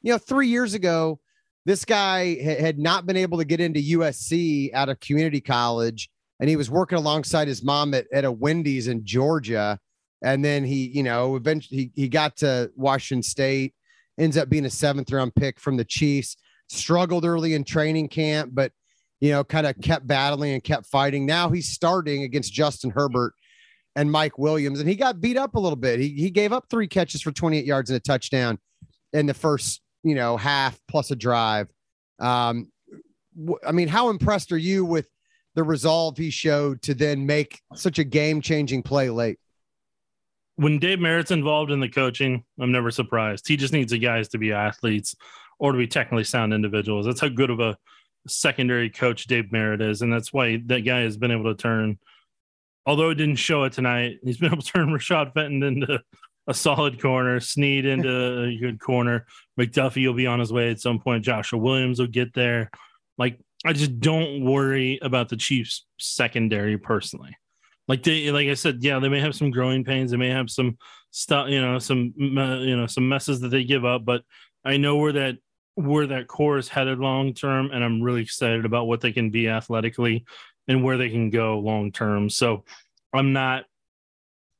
You 0.00 0.12
know, 0.12 0.18
three 0.18 0.48
years 0.48 0.72
ago, 0.72 1.20
this 1.66 1.84
guy 1.84 2.36
had 2.36 2.78
not 2.78 3.04
been 3.04 3.16
able 3.16 3.38
to 3.38 3.44
get 3.44 3.60
into 3.60 3.80
USC 3.80 4.72
out 4.72 4.88
of 4.88 5.00
community 5.00 5.40
college 5.40 6.08
and 6.38 6.48
he 6.48 6.56
was 6.56 6.70
working 6.70 6.96
alongside 6.96 7.48
his 7.48 7.62
mom 7.62 7.92
at, 7.92 8.06
at 8.12 8.24
a 8.24 8.30
Wendy's 8.30 8.88
in 8.88 9.04
Georgia. 9.04 9.78
And 10.22 10.44
then 10.44 10.64
he, 10.64 10.86
you 10.86 11.02
know, 11.02 11.36
eventually 11.36 11.90
he, 11.94 12.02
he 12.02 12.08
got 12.08 12.36
to 12.38 12.70
Washington 12.76 13.22
State, 13.22 13.74
ends 14.18 14.36
up 14.36 14.48
being 14.48 14.64
a 14.64 14.70
seventh 14.70 15.10
round 15.10 15.34
pick 15.34 15.58
from 15.58 15.76
the 15.76 15.84
Chiefs, 15.84 16.36
struggled 16.68 17.24
early 17.24 17.54
in 17.54 17.64
training 17.64 18.08
camp, 18.08 18.50
but, 18.54 18.72
you 19.20 19.30
know, 19.30 19.44
kind 19.44 19.66
of 19.66 19.80
kept 19.80 20.06
battling 20.06 20.52
and 20.52 20.62
kept 20.62 20.86
fighting. 20.86 21.26
Now 21.26 21.50
he's 21.50 21.68
starting 21.68 22.22
against 22.22 22.52
Justin 22.52 22.90
Herbert 22.90 23.34
and 23.94 24.12
Mike 24.12 24.38
Williams, 24.38 24.78
and 24.78 24.88
he 24.88 24.94
got 24.94 25.20
beat 25.20 25.38
up 25.38 25.54
a 25.54 25.60
little 25.60 25.76
bit. 25.76 26.00
He, 26.00 26.10
he 26.10 26.30
gave 26.30 26.52
up 26.52 26.66
three 26.70 26.86
catches 26.86 27.22
for 27.22 27.32
28 27.32 27.64
yards 27.64 27.90
and 27.90 27.96
a 27.96 28.00
touchdown 28.00 28.58
in 29.12 29.26
the 29.26 29.34
first, 29.34 29.80
you 30.02 30.14
know, 30.14 30.36
half 30.36 30.78
plus 30.88 31.10
a 31.10 31.16
drive. 31.16 31.68
Um, 32.18 32.70
I 33.66 33.72
mean, 33.72 33.88
how 33.88 34.08
impressed 34.08 34.52
are 34.52 34.58
you 34.58 34.84
with 34.84 35.08
the 35.56 35.64
resolve 35.64 36.18
he 36.18 36.30
showed 36.30 36.82
to 36.82 36.94
then 36.94 37.26
make 37.26 37.60
such 37.74 37.98
a 37.98 38.04
game 38.04 38.40
changing 38.40 38.82
play 38.82 39.10
late. 39.10 39.38
When 40.56 40.78
Dave 40.78 41.00
Merritt's 41.00 41.30
involved 41.30 41.70
in 41.70 41.80
the 41.80 41.88
coaching, 41.88 42.44
I'm 42.60 42.70
never 42.70 42.90
surprised. 42.90 43.48
He 43.48 43.56
just 43.56 43.72
needs 43.72 43.90
the 43.90 43.98
guys 43.98 44.28
to 44.28 44.38
be 44.38 44.52
athletes 44.52 45.16
or 45.58 45.72
to 45.72 45.78
be 45.78 45.86
technically 45.86 46.24
sound 46.24 46.52
individuals. 46.52 47.06
That's 47.06 47.20
how 47.20 47.28
good 47.28 47.50
of 47.50 47.60
a 47.60 47.76
secondary 48.28 48.90
coach 48.90 49.26
Dave 49.26 49.50
Merritt 49.50 49.80
is. 49.80 50.02
And 50.02 50.12
that's 50.12 50.32
why 50.32 50.62
that 50.66 50.80
guy 50.80 51.00
has 51.00 51.16
been 51.16 51.30
able 51.30 51.44
to 51.44 51.60
turn, 51.60 51.98
although 52.84 53.10
it 53.10 53.16
didn't 53.16 53.36
show 53.36 53.64
it 53.64 53.72
tonight, 53.72 54.18
he's 54.22 54.38
been 54.38 54.52
able 54.52 54.62
to 54.62 54.72
turn 54.72 54.88
Rashad 54.90 55.32
Fenton 55.32 55.62
into 55.62 56.02
a 56.46 56.54
solid 56.54 57.00
corner, 57.00 57.40
Sneed 57.40 57.86
into 57.86 58.42
a 58.44 58.56
good 58.56 58.80
corner. 58.80 59.26
McDuffie 59.58 60.06
will 60.06 60.14
be 60.14 60.26
on 60.26 60.40
his 60.40 60.52
way 60.52 60.70
at 60.70 60.80
some 60.80 61.00
point. 61.00 61.24
Joshua 61.24 61.58
Williams 61.58 61.98
will 61.98 62.06
get 62.06 62.34
there. 62.34 62.70
Like 63.18 63.38
I 63.64 63.72
just 63.72 63.98
don't 64.00 64.44
worry 64.44 64.98
about 65.02 65.28
the 65.28 65.36
Chiefs 65.36 65.86
secondary 65.98 66.78
personally. 66.78 67.36
Like 67.88 68.02
they, 68.02 68.30
like 68.30 68.48
I 68.48 68.54
said, 68.54 68.78
yeah, 68.82 68.98
they 68.98 69.08
may 69.08 69.20
have 69.20 69.34
some 69.34 69.50
growing 69.50 69.84
pains. 69.84 70.10
They 70.10 70.16
may 70.16 70.30
have 70.30 70.50
some 70.50 70.76
stuff, 71.10 71.48
you 71.48 71.60
know, 71.60 71.78
some 71.78 72.12
you 72.16 72.76
know, 72.76 72.86
some 72.86 73.08
messes 73.08 73.40
that 73.40 73.48
they 73.48 73.64
give 73.64 73.84
up. 73.84 74.04
But 74.04 74.22
I 74.64 74.76
know 74.76 74.96
where 74.96 75.12
that 75.12 75.38
where 75.76 76.06
that 76.06 76.26
core 76.26 76.58
is 76.58 76.68
headed 76.68 76.98
long 76.98 77.34
term, 77.34 77.70
and 77.72 77.84
I'm 77.84 78.02
really 78.02 78.22
excited 78.22 78.64
about 78.64 78.86
what 78.86 79.00
they 79.00 79.12
can 79.12 79.30
be 79.30 79.48
athletically 79.48 80.24
and 80.68 80.82
where 80.82 80.96
they 80.96 81.10
can 81.10 81.30
go 81.30 81.58
long 81.58 81.92
term. 81.92 82.28
So 82.30 82.64
I'm 83.12 83.32
not. 83.32 83.64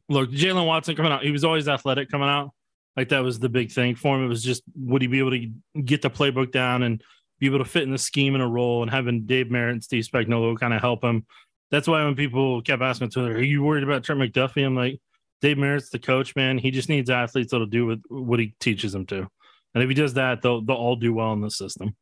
Look, 0.09 0.31
Jaylen 0.31 0.67
Watson 0.67 0.97
coming 0.97 1.13
out, 1.13 1.25
he 1.25 1.31
was 1.31 1.45
always 1.45 1.69
athletic 1.69 2.11
coming 2.11 2.29
out. 2.29 2.51
Like 2.97 3.11
that 3.11 3.23
was 3.23 3.39
the 3.39 3.49
big 3.49 3.73
thing 3.73 3.95
for 3.95 4.17
him. 4.17 4.25
It 4.25 4.29
was 4.29 4.43
just 4.43 4.63
would 4.77 5.03
he 5.03 5.09
be 5.09 5.19
able 5.19 5.33
to 5.33 5.51
get 5.83 6.03
the 6.03 6.11
playbook 6.11 6.51
down 6.53 6.83
and 6.83 7.03
be 7.39 7.47
able 7.47 7.59
to 7.59 7.65
fit 7.65 7.83
in 7.83 7.91
the 7.91 7.99
scheme 7.99 8.35
and 8.35 8.43
a 8.43 8.47
role 8.47 8.83
and 8.83 8.91
having 8.91 9.27
Dave 9.27 9.51
Merritt 9.51 9.73
and 9.75 9.85
Steve 9.85 10.05
Spagnuolo 10.05 10.59
kind 10.59 10.73
of 10.73 10.81
help 10.81 11.05
him. 11.05 11.27
That's 11.71 11.89
why 11.89 12.05
when 12.05 12.15
people 12.15 12.63
kept 12.63 12.81
asking 12.81 13.11
Twitter, 13.11 13.37
are 13.37 13.43
you 13.43 13.63
worried 13.63 13.83
about 13.83 14.05
Trent 14.05 14.21
McDuffie? 14.21 14.65
I'm 14.65 14.77
like, 14.77 15.01
Dave 15.43 15.59
Merritt's 15.59 15.91
the 15.91 15.99
coach, 15.99 16.35
man. 16.35 16.57
He 16.57 16.71
just 16.71 16.89
needs 16.89 17.11
athletes 17.11 17.51
that'll 17.51 17.67
do 17.67 17.85
with 17.85 18.03
what 18.09 18.39
he 18.39 18.55
teaches 18.61 18.93
them 18.93 19.05
to. 19.07 19.29
And 19.75 19.83
if 19.83 19.89
he 19.89 19.95
does 19.95 20.15
that, 20.15 20.41
they'll 20.41 20.63
they'll 20.63 20.77
all 20.77 20.97
do 20.97 21.13
well 21.13 21.35
in 21.35 21.43
the 21.43 21.51
system. 21.51 21.95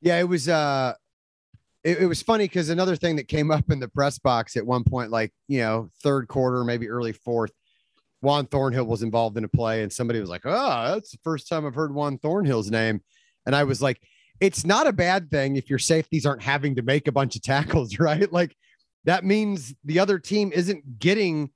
Yeah, 0.00 0.18
it 0.18 0.28
was 0.28 0.48
uh 0.48 0.94
it, 1.86 2.00
it 2.00 2.06
was 2.06 2.20
funny 2.20 2.44
because 2.44 2.68
another 2.68 2.96
thing 2.96 3.14
that 3.14 3.28
came 3.28 3.52
up 3.52 3.70
in 3.70 3.78
the 3.78 3.86
press 3.88 4.18
box 4.18 4.56
at 4.56 4.66
one 4.66 4.82
point, 4.82 5.12
like, 5.12 5.32
you 5.46 5.60
know, 5.60 5.88
third 6.02 6.26
quarter, 6.26 6.64
maybe 6.64 6.88
early 6.88 7.12
fourth, 7.12 7.52
Juan 8.22 8.46
Thornhill 8.46 8.86
was 8.86 9.04
involved 9.04 9.38
in 9.38 9.44
a 9.44 9.48
play, 9.48 9.82
and 9.84 9.92
somebody 9.92 10.18
was 10.18 10.28
like, 10.30 10.42
"Oh, 10.44 10.94
that's 10.94 11.12
the 11.12 11.18
first 11.22 11.48
time 11.48 11.64
I've 11.64 11.76
heard 11.76 11.94
Juan 11.94 12.18
Thornhill's 12.18 12.70
name," 12.72 13.02
and 13.44 13.54
I 13.54 13.62
was 13.62 13.80
like, 13.80 14.00
"It's 14.40 14.64
not 14.64 14.88
a 14.88 14.92
bad 14.92 15.30
thing 15.30 15.54
if 15.54 15.70
your 15.70 15.78
safeties 15.78 16.26
aren't 16.26 16.42
having 16.42 16.74
to 16.74 16.82
make 16.82 17.06
a 17.06 17.12
bunch 17.12 17.36
of 17.36 17.42
tackles, 17.42 17.98
right? 18.00 18.32
Like 18.32 18.56
that 19.04 19.24
means 19.24 19.74
the 19.84 20.00
other 20.00 20.18
team 20.18 20.50
isn't 20.52 20.98
getting 20.98 21.50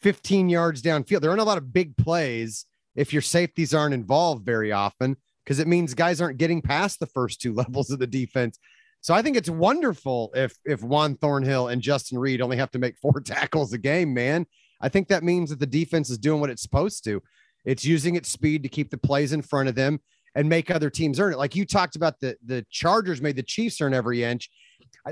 15 0.00 0.48
yards 0.48 0.80
downfield. 0.80 1.20
There 1.20 1.30
aren't 1.30 1.42
a 1.42 1.44
lot 1.44 1.58
of 1.58 1.72
big 1.74 1.96
plays 1.98 2.64
if 2.94 3.12
your 3.12 3.20
safeties 3.20 3.74
aren't 3.74 3.92
involved 3.92 4.46
very 4.46 4.72
often 4.72 5.16
because 5.44 5.58
it 5.58 5.66
means 5.66 5.92
guys 5.92 6.20
aren't 6.20 6.38
getting 6.38 6.62
past 6.62 7.00
the 7.00 7.06
first 7.06 7.42
two 7.42 7.52
levels 7.62 7.90
of 7.90 7.98
the 7.98 8.06
defense." 8.06 8.58
So 9.00 9.14
I 9.14 9.22
think 9.22 9.36
it's 9.36 9.50
wonderful 9.50 10.30
if 10.34 10.56
if 10.64 10.82
Juan 10.82 11.16
Thornhill 11.16 11.68
and 11.68 11.80
Justin 11.80 12.18
Reid 12.18 12.40
only 12.40 12.56
have 12.56 12.70
to 12.72 12.78
make 12.78 12.96
four 13.02 13.20
tackles 13.20 13.72
a 13.72 13.78
game, 13.78 14.12
man. 14.12 14.46
I 14.80 14.88
think 14.88 15.08
that 15.08 15.24
means 15.24 15.50
that 15.50 15.58
the 15.58 15.66
defense 15.66 16.08
is 16.10 16.18
doing 16.18 16.40
what 16.40 16.50
it's 16.50 16.62
supposed 16.62 17.04
to. 17.04 17.22
It's 17.64 17.84
using 17.84 18.14
its 18.14 18.28
speed 18.28 18.62
to 18.62 18.68
keep 18.68 18.90
the 18.90 18.98
plays 18.98 19.32
in 19.32 19.42
front 19.42 19.68
of 19.68 19.74
them 19.74 20.00
and 20.34 20.48
make 20.48 20.70
other 20.70 20.88
teams 20.90 21.18
earn 21.18 21.32
it. 21.32 21.38
Like 21.38 21.56
you 21.56 21.64
talked 21.64 21.96
about 21.96 22.20
the 22.20 22.36
the 22.44 22.64
Chargers 22.70 23.20
made 23.20 23.36
the 23.36 23.42
Chiefs 23.42 23.80
earn 23.80 23.94
every 23.94 24.24
inch. 24.24 24.50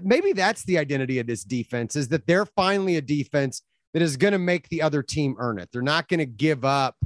Maybe 0.03 0.33
that's 0.33 0.65
the 0.65 0.79
identity 0.79 1.19
of 1.19 1.27
this 1.27 1.45
defense 1.45 1.97
is 1.97 2.09
that 2.09 2.27
they're 2.27 2.47
finally 2.47 2.97
a 2.97 3.01
defense 3.01 3.63
that 3.93 4.03
is 4.03 4.17
going 4.17 4.33
to 4.33 4.39
make 4.39 4.69
the 4.69 4.83
other 4.83 5.03
team 5.03 5.37
earn 5.39 5.59
it. 5.59 5.71
They're 5.73 5.83
not 5.83 6.09
going 6.09 6.19
to 6.19 6.27
give 6.27 6.65
up, 6.65 6.97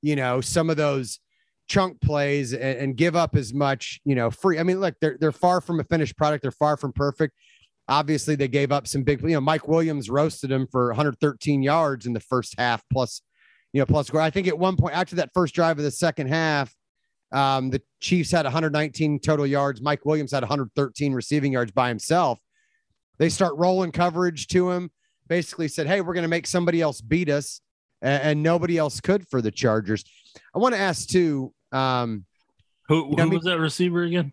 you 0.00 0.16
know, 0.16 0.40
some 0.40 0.70
of 0.70 0.76
those 0.76 1.20
chunk 1.72 1.98
plays 2.02 2.52
and, 2.52 2.62
and, 2.62 2.96
give 2.96 3.16
up 3.16 3.34
as 3.34 3.54
much, 3.54 3.98
you 4.04 4.14
know, 4.14 4.30
free. 4.30 4.58
I 4.58 4.62
mean, 4.62 4.78
look, 4.78 4.94
they're 5.00 5.16
they're 5.18 5.32
far 5.32 5.62
from 5.62 5.80
a 5.80 5.84
finished 5.84 6.18
product. 6.18 6.42
They're 6.42 6.50
far 6.50 6.76
from 6.76 6.92
perfect. 6.92 7.34
Obviously, 7.88 8.34
they 8.34 8.48
gave 8.48 8.70
up 8.70 8.86
some 8.86 9.04
big, 9.04 9.22
you 9.22 9.30
know, 9.30 9.40
Mike 9.40 9.66
Williams 9.66 10.10
roasted 10.10 10.52
him 10.52 10.66
for 10.70 10.88
113 10.88 11.62
yards 11.62 12.04
in 12.04 12.12
the 12.12 12.20
first 12.20 12.54
half, 12.58 12.84
plus, 12.92 13.22
you 13.72 13.80
know, 13.80 13.86
plus 13.86 14.14
I 14.14 14.28
think 14.28 14.48
at 14.48 14.58
one 14.58 14.76
point 14.76 14.94
after 14.94 15.16
that 15.16 15.30
first 15.32 15.54
drive 15.54 15.78
of 15.78 15.84
the 15.84 15.90
second 15.90 16.28
half, 16.28 16.74
um, 17.32 17.70
the 17.70 17.80
Chiefs 18.00 18.30
had 18.30 18.44
119 18.44 19.18
total 19.20 19.46
yards. 19.46 19.80
Mike 19.80 20.04
Williams 20.04 20.32
had 20.32 20.42
113 20.42 21.14
receiving 21.14 21.52
yards 21.52 21.72
by 21.72 21.88
himself. 21.88 22.38
They 23.18 23.30
start 23.30 23.54
rolling 23.56 23.92
coverage 23.92 24.46
to 24.48 24.70
him, 24.70 24.90
basically 25.26 25.68
said, 25.68 25.86
Hey, 25.86 26.02
we're 26.02 26.14
going 26.14 26.22
to 26.22 26.28
make 26.28 26.46
somebody 26.46 26.82
else 26.82 27.00
beat 27.00 27.30
us. 27.30 27.60
And, 28.02 28.22
and, 28.22 28.42
nobody 28.42 28.76
else 28.78 29.00
could 29.00 29.28
for 29.28 29.40
the 29.40 29.52
Chargers. 29.52 30.04
I 30.54 30.58
want 30.58 30.74
to 30.74 30.80
ask 30.80 31.08
too. 31.08 31.54
Um, 31.72 32.24
who, 32.88 33.14
who 33.16 33.30
was 33.30 33.44
that 33.44 33.58
receiver 33.58 34.02
again? 34.02 34.32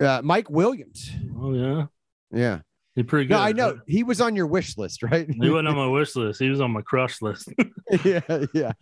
Uh, 0.00 0.20
Mike 0.24 0.50
Williams. 0.50 1.10
Oh, 1.38 1.52
yeah. 1.54 1.86
Yeah. 2.32 2.60
He's 2.94 3.06
pretty 3.06 3.26
good. 3.26 3.34
No, 3.34 3.40
I 3.40 3.52
know 3.52 3.78
he 3.86 4.02
was 4.02 4.20
on 4.20 4.36
your 4.36 4.46
wish 4.46 4.76
list, 4.76 5.02
right? 5.10 5.28
He 5.28 5.48
wasn't 5.48 5.68
on 5.68 5.76
my 5.76 5.86
wish 5.86 6.14
list. 6.16 6.40
He 6.40 6.48
was 6.48 6.60
on 6.60 6.72
my 6.72 6.82
crush 6.82 7.22
list. 7.22 7.48
yeah, 8.04 8.20
yeah. 8.52 8.72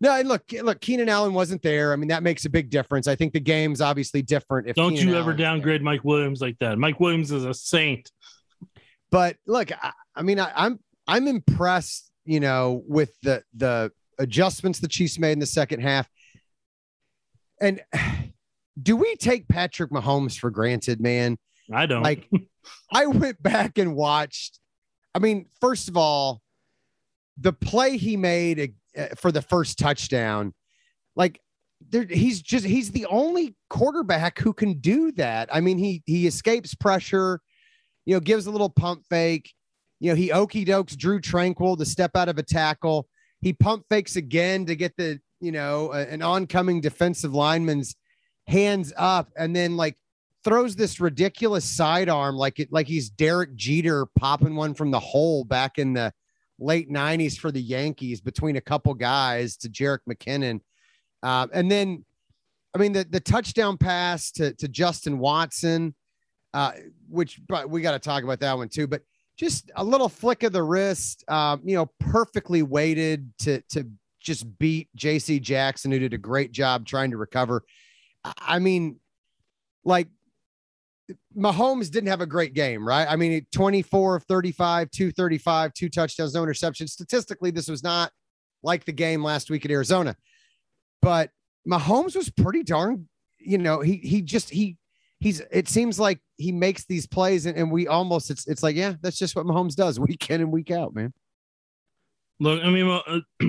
No, 0.00 0.12
and 0.12 0.28
look, 0.28 0.42
look, 0.62 0.80
Keenan 0.80 1.08
Allen 1.08 1.34
wasn't 1.34 1.62
there. 1.62 1.92
I 1.92 1.96
mean, 1.96 2.08
that 2.08 2.22
makes 2.22 2.44
a 2.44 2.50
big 2.50 2.70
difference. 2.70 3.08
I 3.08 3.16
think 3.16 3.32
the 3.32 3.40
game's 3.40 3.80
obviously 3.80 4.22
different. 4.22 4.68
If 4.68 4.76
don't 4.76 4.92
Keenan 4.92 5.08
you 5.08 5.16
ever 5.16 5.30
Allen's 5.30 5.40
downgrade 5.40 5.80
there. 5.80 5.84
Mike 5.84 6.04
Williams 6.04 6.40
like 6.40 6.56
that? 6.60 6.78
Mike 6.78 7.00
Williams 7.00 7.32
is 7.32 7.44
a 7.44 7.52
saint. 7.52 8.10
But 9.10 9.36
look, 9.46 9.72
I, 9.72 9.92
I 10.14 10.22
mean, 10.22 10.38
I, 10.38 10.52
I'm 10.54 10.78
I'm 11.08 11.26
impressed, 11.26 12.12
you 12.24 12.38
know, 12.38 12.84
with 12.86 13.10
the 13.22 13.42
the 13.56 13.90
adjustments 14.18 14.78
the 14.78 14.88
Chiefs 14.88 15.18
made 15.18 15.32
in 15.32 15.38
the 15.40 15.46
second 15.46 15.80
half. 15.80 16.08
And 17.60 17.80
do 18.82 18.96
we 18.96 19.16
take 19.16 19.48
Patrick 19.48 19.90
Mahomes 19.90 20.38
for 20.38 20.50
granted, 20.50 21.00
man? 21.00 21.36
I 21.72 21.86
don't. 21.86 22.02
Like 22.02 22.28
I 22.92 23.06
went 23.06 23.42
back 23.42 23.78
and 23.78 23.94
watched. 23.94 24.58
I 25.14 25.18
mean, 25.18 25.46
first 25.60 25.88
of 25.88 25.96
all, 25.96 26.42
the 27.40 27.52
play 27.52 27.96
he 27.96 28.16
made 28.16 28.74
uh, 28.96 29.06
for 29.16 29.32
the 29.32 29.42
first 29.42 29.78
touchdown, 29.78 30.54
like 31.16 31.40
there, 31.90 32.04
he's 32.04 32.42
just 32.42 32.64
he's 32.64 32.90
the 32.90 33.06
only 33.06 33.56
quarterback 33.70 34.38
who 34.38 34.52
can 34.52 34.74
do 34.80 35.12
that. 35.12 35.48
I 35.52 35.60
mean, 35.60 35.78
he 35.78 36.02
he 36.06 36.26
escapes 36.26 36.74
pressure, 36.74 37.40
you 38.04 38.14
know, 38.14 38.20
gives 38.20 38.46
a 38.46 38.50
little 38.50 38.70
pump 38.70 39.04
fake, 39.08 39.52
you 40.00 40.10
know, 40.10 40.16
he 40.16 40.32
okey 40.32 40.64
dokes 40.64 40.96
Drue 40.96 41.20
Tranquill 41.20 41.76
to 41.78 41.84
step 41.84 42.16
out 42.16 42.28
of 42.28 42.38
a 42.38 42.42
tackle. 42.42 43.08
He 43.40 43.52
pump 43.52 43.84
fakes 43.88 44.16
again 44.16 44.66
to 44.66 44.76
get 44.76 44.96
the 44.96 45.20
you 45.40 45.52
know 45.52 45.92
an 45.92 46.22
oncoming 46.22 46.80
defensive 46.80 47.34
lineman's 47.34 47.96
hands 48.46 48.92
up, 48.96 49.30
and 49.36 49.54
then 49.54 49.76
like 49.76 49.96
throws 50.44 50.76
this 50.76 51.00
ridiculous 51.00 51.64
sidearm 51.64 52.36
like 52.36 52.58
it 52.58 52.72
like 52.72 52.86
he's 52.86 53.10
Derek 53.10 53.54
Jeter 53.54 54.06
popping 54.18 54.56
one 54.56 54.74
from 54.74 54.90
the 54.90 55.00
hole 55.00 55.44
back 55.44 55.78
in 55.78 55.92
the 55.92 56.12
late 56.58 56.90
90s 56.90 57.38
for 57.38 57.52
the 57.52 57.60
Yankees 57.60 58.20
between 58.20 58.56
a 58.56 58.60
couple 58.60 58.92
guys 58.94 59.56
to 59.58 59.68
Jerick 59.68 60.00
McKinnon. 60.08 60.60
Uh, 61.22 61.46
and 61.52 61.70
then, 61.70 62.04
I 62.74 62.78
mean, 62.78 62.92
the, 62.92 63.04
the 63.04 63.20
touchdown 63.20 63.76
pass 63.76 64.30
to, 64.32 64.52
to 64.54 64.68
Justin 64.68 65.18
Watson, 65.18 65.94
uh, 66.54 66.72
which 67.08 67.40
but 67.46 67.70
we 67.70 67.80
got 67.80 67.92
to 67.92 67.98
talk 67.98 68.24
about 68.24 68.40
that 68.40 68.56
one 68.56 68.68
too. 68.68 68.86
But 68.86 69.02
just 69.36 69.70
a 69.76 69.84
little 69.84 70.08
flick 70.08 70.42
of 70.42 70.52
the 70.52 70.62
wrist, 70.62 71.24
um, 71.28 71.60
you 71.64 71.74
know, 71.76 71.86
perfectly 72.00 72.62
weighted 72.62 73.32
to 73.40 73.60
to 73.70 73.88
just 74.20 74.58
beat 74.58 74.88
J.C. 74.94 75.40
Jackson, 75.40 75.90
who 75.90 75.98
did 75.98 76.14
a 76.14 76.18
great 76.18 76.52
job 76.52 76.86
trying 76.86 77.10
to 77.10 77.16
recover. 77.16 77.62
I 78.24 78.58
mean, 78.58 79.00
like 79.84 80.08
Mahomes 81.36 81.90
didn't 81.90 82.08
have 82.08 82.20
a 82.20 82.26
great 82.26 82.54
game, 82.54 82.86
right? 82.86 83.06
I 83.08 83.16
mean, 83.16 83.46
24 83.52 84.16
of 84.16 84.24
35, 84.24 84.90
235, 84.90 85.72
two 85.72 85.88
touchdowns, 85.88 86.34
no 86.34 86.44
interceptions. 86.44 86.90
Statistically, 86.90 87.50
this 87.50 87.68
was 87.68 87.82
not 87.82 88.12
like 88.62 88.84
the 88.84 88.92
game 88.92 89.22
last 89.22 89.50
week 89.50 89.64
at 89.64 89.70
Arizona. 89.70 90.16
But 91.00 91.30
Mahomes 91.66 92.16
was 92.16 92.28
pretty 92.30 92.62
darn, 92.62 93.08
you 93.38 93.58
know, 93.58 93.80
he 93.80 93.96
he 93.96 94.20
just 94.20 94.50
he 94.50 94.76
he's 95.20 95.40
it 95.52 95.68
seems 95.68 95.98
like 95.98 96.20
he 96.36 96.52
makes 96.52 96.84
these 96.84 97.06
plays 97.06 97.46
and, 97.46 97.56
and 97.56 97.70
we 97.70 97.86
almost 97.86 98.30
it's 98.30 98.46
it's 98.46 98.62
like, 98.62 98.76
yeah, 98.76 98.94
that's 99.00 99.18
just 99.18 99.36
what 99.36 99.46
Mahomes 99.46 99.76
does 99.76 100.00
week 100.00 100.28
in 100.30 100.40
and 100.40 100.52
week 100.52 100.70
out, 100.70 100.94
man. 100.94 101.12
Look, 102.40 102.62
I 102.62 102.70
mean, 102.70 102.88
uh, 102.88 103.20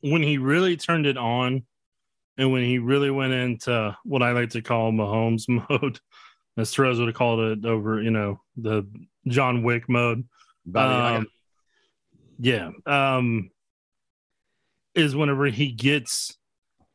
when 0.00 0.22
he 0.22 0.38
really 0.38 0.76
turned 0.76 1.06
it 1.06 1.16
on 1.16 1.64
and 2.36 2.52
when 2.52 2.62
he 2.62 2.78
really 2.78 3.10
went 3.10 3.32
into 3.32 3.96
what 4.04 4.22
I 4.22 4.32
like 4.32 4.50
to 4.50 4.62
call 4.62 4.92
Mahomes 4.92 5.44
mode, 5.70 6.00
as 6.56 6.70
Throws 6.70 6.98
would 6.98 7.08
have 7.08 7.16
called 7.16 7.40
it 7.40 7.64
over, 7.64 8.02
you 8.02 8.10
know, 8.10 8.40
the 8.56 8.86
John 9.26 9.62
Wick 9.62 9.88
mode. 9.88 10.24
Um, 10.74 11.26
yeah. 12.38 12.70
Um, 12.86 13.50
is 14.94 15.16
whenever 15.16 15.46
he 15.46 15.72
gets 15.72 16.36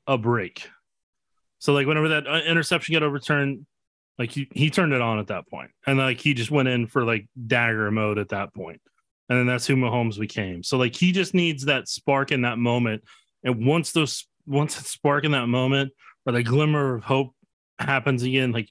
a 0.06 0.18
break. 0.18 0.70
So 1.60 1.74
like 1.74 1.88
whenever 1.88 2.10
that 2.10 2.28
uh, 2.28 2.42
interception 2.42 2.94
got 2.94 3.04
overturned, 3.04 3.66
like 4.20 4.32
he, 4.32 4.48
he 4.54 4.70
turned 4.70 4.94
it 4.94 5.02
on 5.02 5.20
at 5.20 5.28
that 5.28 5.48
point, 5.48 5.72
and 5.86 5.98
like 5.98 6.20
he 6.20 6.34
just 6.34 6.52
went 6.52 6.68
in 6.68 6.88
for 6.88 7.04
like 7.04 7.28
dagger 7.48 7.90
mode 7.92 8.18
at 8.18 8.30
that 8.30 8.54
point, 8.54 8.82
and 9.30 9.40
then 9.40 9.48
that's 9.48 9.68
who 9.68 9.76
Mahomes 9.76 10.20
became. 10.20 10.64
So 10.64 10.78
like 10.78 10.96
he 10.96 11.12
just 11.12 11.34
needs 11.34 11.66
that 11.66 11.88
spark 11.88 12.32
in 12.32 12.42
that 12.42 12.58
moment, 12.58 13.04
and 13.44 13.66
once 13.66 13.92
those 13.92 14.28
once 14.46 14.76
that 14.76 14.86
spark 14.86 15.26
in 15.26 15.32
that 15.32 15.48
moment 15.48 15.92
or 16.26 16.34
the 16.34 16.44
glimmer 16.44 16.96
of 16.96 17.04
hope 17.04 17.34
happens 17.80 18.24
again, 18.24 18.52
like 18.52 18.70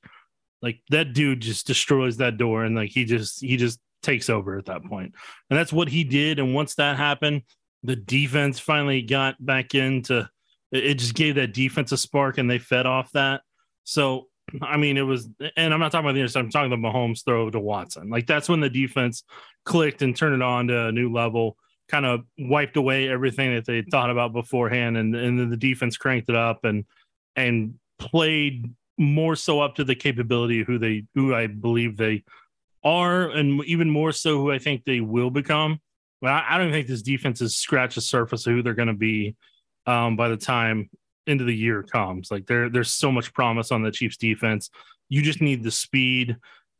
like 0.63 0.81
that 0.91 1.13
dude 1.13 1.41
just 1.41 1.67
destroys 1.67 2.17
that 2.17 2.39
door 2.39 2.65
and 2.65 2.75
like 2.75 2.91
he 2.91 3.05
just 3.05 3.41
he 3.41 3.57
just 3.57 3.79
takes 4.03 4.31
over 4.31 4.57
at 4.59 4.67
that 4.67 4.85
point. 4.85 5.15
And 5.51 5.59
that's 5.59 5.73
what 5.73 5.89
he 5.89 6.05
did. 6.05 6.39
And 6.39 6.55
once 6.55 6.75
that 6.77 6.97
happened, 6.97 7.43
the 7.83 7.97
defense 7.97 8.59
finally 8.59 9.03
got 9.03 9.45
back 9.45 9.75
into 9.75 10.29
it 10.73 10.95
just 10.95 11.15
gave 11.15 11.37
that 11.37 11.55
defense 11.55 11.93
a 11.93 11.97
spark 11.97 12.39
and 12.39 12.51
they 12.51 12.59
fed 12.59 12.87
off 12.87 13.13
that. 13.13 13.43
So 13.85 14.27
I 14.63 14.77
mean, 14.77 14.97
it 14.97 15.03
was, 15.03 15.29
and 15.57 15.75
I'm 15.75 15.81
not 15.81 15.93
talking 15.93 16.07
about 16.07 16.15
the 16.15 16.21
interception. 16.21 16.47
I'm 16.47 16.51
talking 16.51 16.73
about 16.73 16.95
Mahomes 16.95 17.25
throw 17.25 17.51
to 17.51 17.61
Watson. 17.61 18.11
Like 18.11 18.27
that's 18.27 18.49
when 18.49 18.61
the 18.61 18.71
defense 18.71 19.25
clicked 19.65 20.03
and 20.03 20.17
turned 20.17 20.35
it 20.35 20.43
on 20.43 20.69
to 20.69 20.87
a 20.87 20.93
new 20.93 21.13
level. 21.13 21.57
Kind 21.89 22.07
of 22.07 22.23
wiped 22.39 22.77
away 22.77 23.09
everything 23.09 23.55
that 23.55 23.65
they 23.65 23.83
thought 23.83 24.11
about 24.11 24.33
beforehand, 24.33 24.97
and 24.97 25.15
and 25.15 25.39
then 25.39 25.51
the 25.51 25.57
defense 25.57 25.97
cranked 25.97 26.29
it 26.29 26.35
up 26.35 26.65
and 26.65 26.85
and 27.37 27.75
played 27.99 28.73
more 28.99 29.37
so 29.37 29.61
up 29.61 29.77
to 29.77 29.85
the 29.85 29.95
capability 29.95 30.61
of 30.61 30.67
who 30.67 30.79
they 30.79 31.05
who 31.15 31.35
I 31.35 31.47
believe 31.47 31.97
they 31.97 32.25
are, 32.83 33.31
and 33.31 33.65
even 33.65 33.91
more 33.91 34.13
so 34.13 34.39
who 34.39 34.53
I 34.53 34.59
think 34.59 34.85
they 34.85 35.01
will 35.01 35.31
become. 35.31 35.81
Well, 36.23 36.33
I, 36.33 36.55
I 36.55 36.59
don't 36.59 36.73
think 36.73 36.89
this 36.89 37.03
defense 37.03 37.41
has 37.41 37.57
scratched 37.57 37.97
the 37.97 38.01
surface 38.01 38.47
of 38.47 38.55
who 38.55 38.63
they're 38.63 38.75
going 38.75 38.89
to 38.89 38.95
be 38.95 39.37
um, 39.87 40.17
by 40.17 40.29
the 40.29 40.37
time 40.37 40.91
into 41.27 41.45
the 41.45 41.55
year 41.55 41.83
comes. 41.83 42.31
Like 42.31 42.47
there, 42.47 42.69
there's 42.69 42.91
so 42.91 43.11
much 43.11 43.33
promise 43.35 43.73
on 43.73 43.83
the 43.83 43.91
Chiefs 43.91 44.17
defense. 44.17 44.71
You 45.09 45.23
just 45.23 45.41
need 45.41 45.63
the 45.63 45.71
speed 45.71 46.37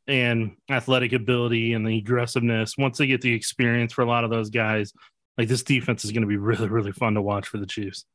and 0.07 0.55
athletic 0.69 1.13
ability 1.13 1.73
and 1.73 1.85
the 1.85 1.97
aggressiveness. 1.97 2.75
Once 2.77 2.97
they 2.97 3.07
get 3.07 3.21
the 3.21 3.33
experience 3.33 3.93
for 3.93 4.03
a 4.03 4.07
lot 4.07 4.23
of 4.23 4.29
those 4.29 4.49
guys, 4.49 4.93
like 5.37 5.47
this 5.47 5.63
defense 5.63 6.05
is 6.05 6.11
going 6.11 6.21
to 6.21 6.27
be 6.27 6.37
really, 6.37 6.67
really 6.67 6.91
fun 6.91 7.13
to 7.13 7.21
watch 7.21 7.47
for 7.47 7.57
the 7.57 7.65
Chiefs. 7.65 8.05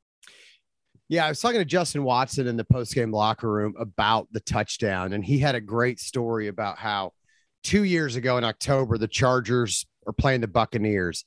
Yeah, 1.08 1.26
I 1.26 1.28
was 1.28 1.40
talking 1.40 1.58
to 1.58 1.64
Justin 1.64 2.04
Watson 2.04 2.46
in 2.46 2.56
the 2.56 2.64
post-game 2.64 3.12
locker 3.12 3.50
room 3.50 3.74
about 3.78 4.28
the 4.32 4.40
touchdown, 4.40 5.12
and 5.12 5.22
he 5.22 5.38
had 5.38 5.54
a 5.54 5.60
great 5.60 6.00
story 6.00 6.48
about 6.48 6.78
how 6.78 7.12
two 7.62 7.84
years 7.84 8.16
ago 8.16 8.38
in 8.38 8.44
October 8.44 8.96
the 8.96 9.08
Chargers 9.08 9.84
are 10.06 10.14
playing 10.14 10.40
the 10.40 10.48
Buccaneers, 10.48 11.24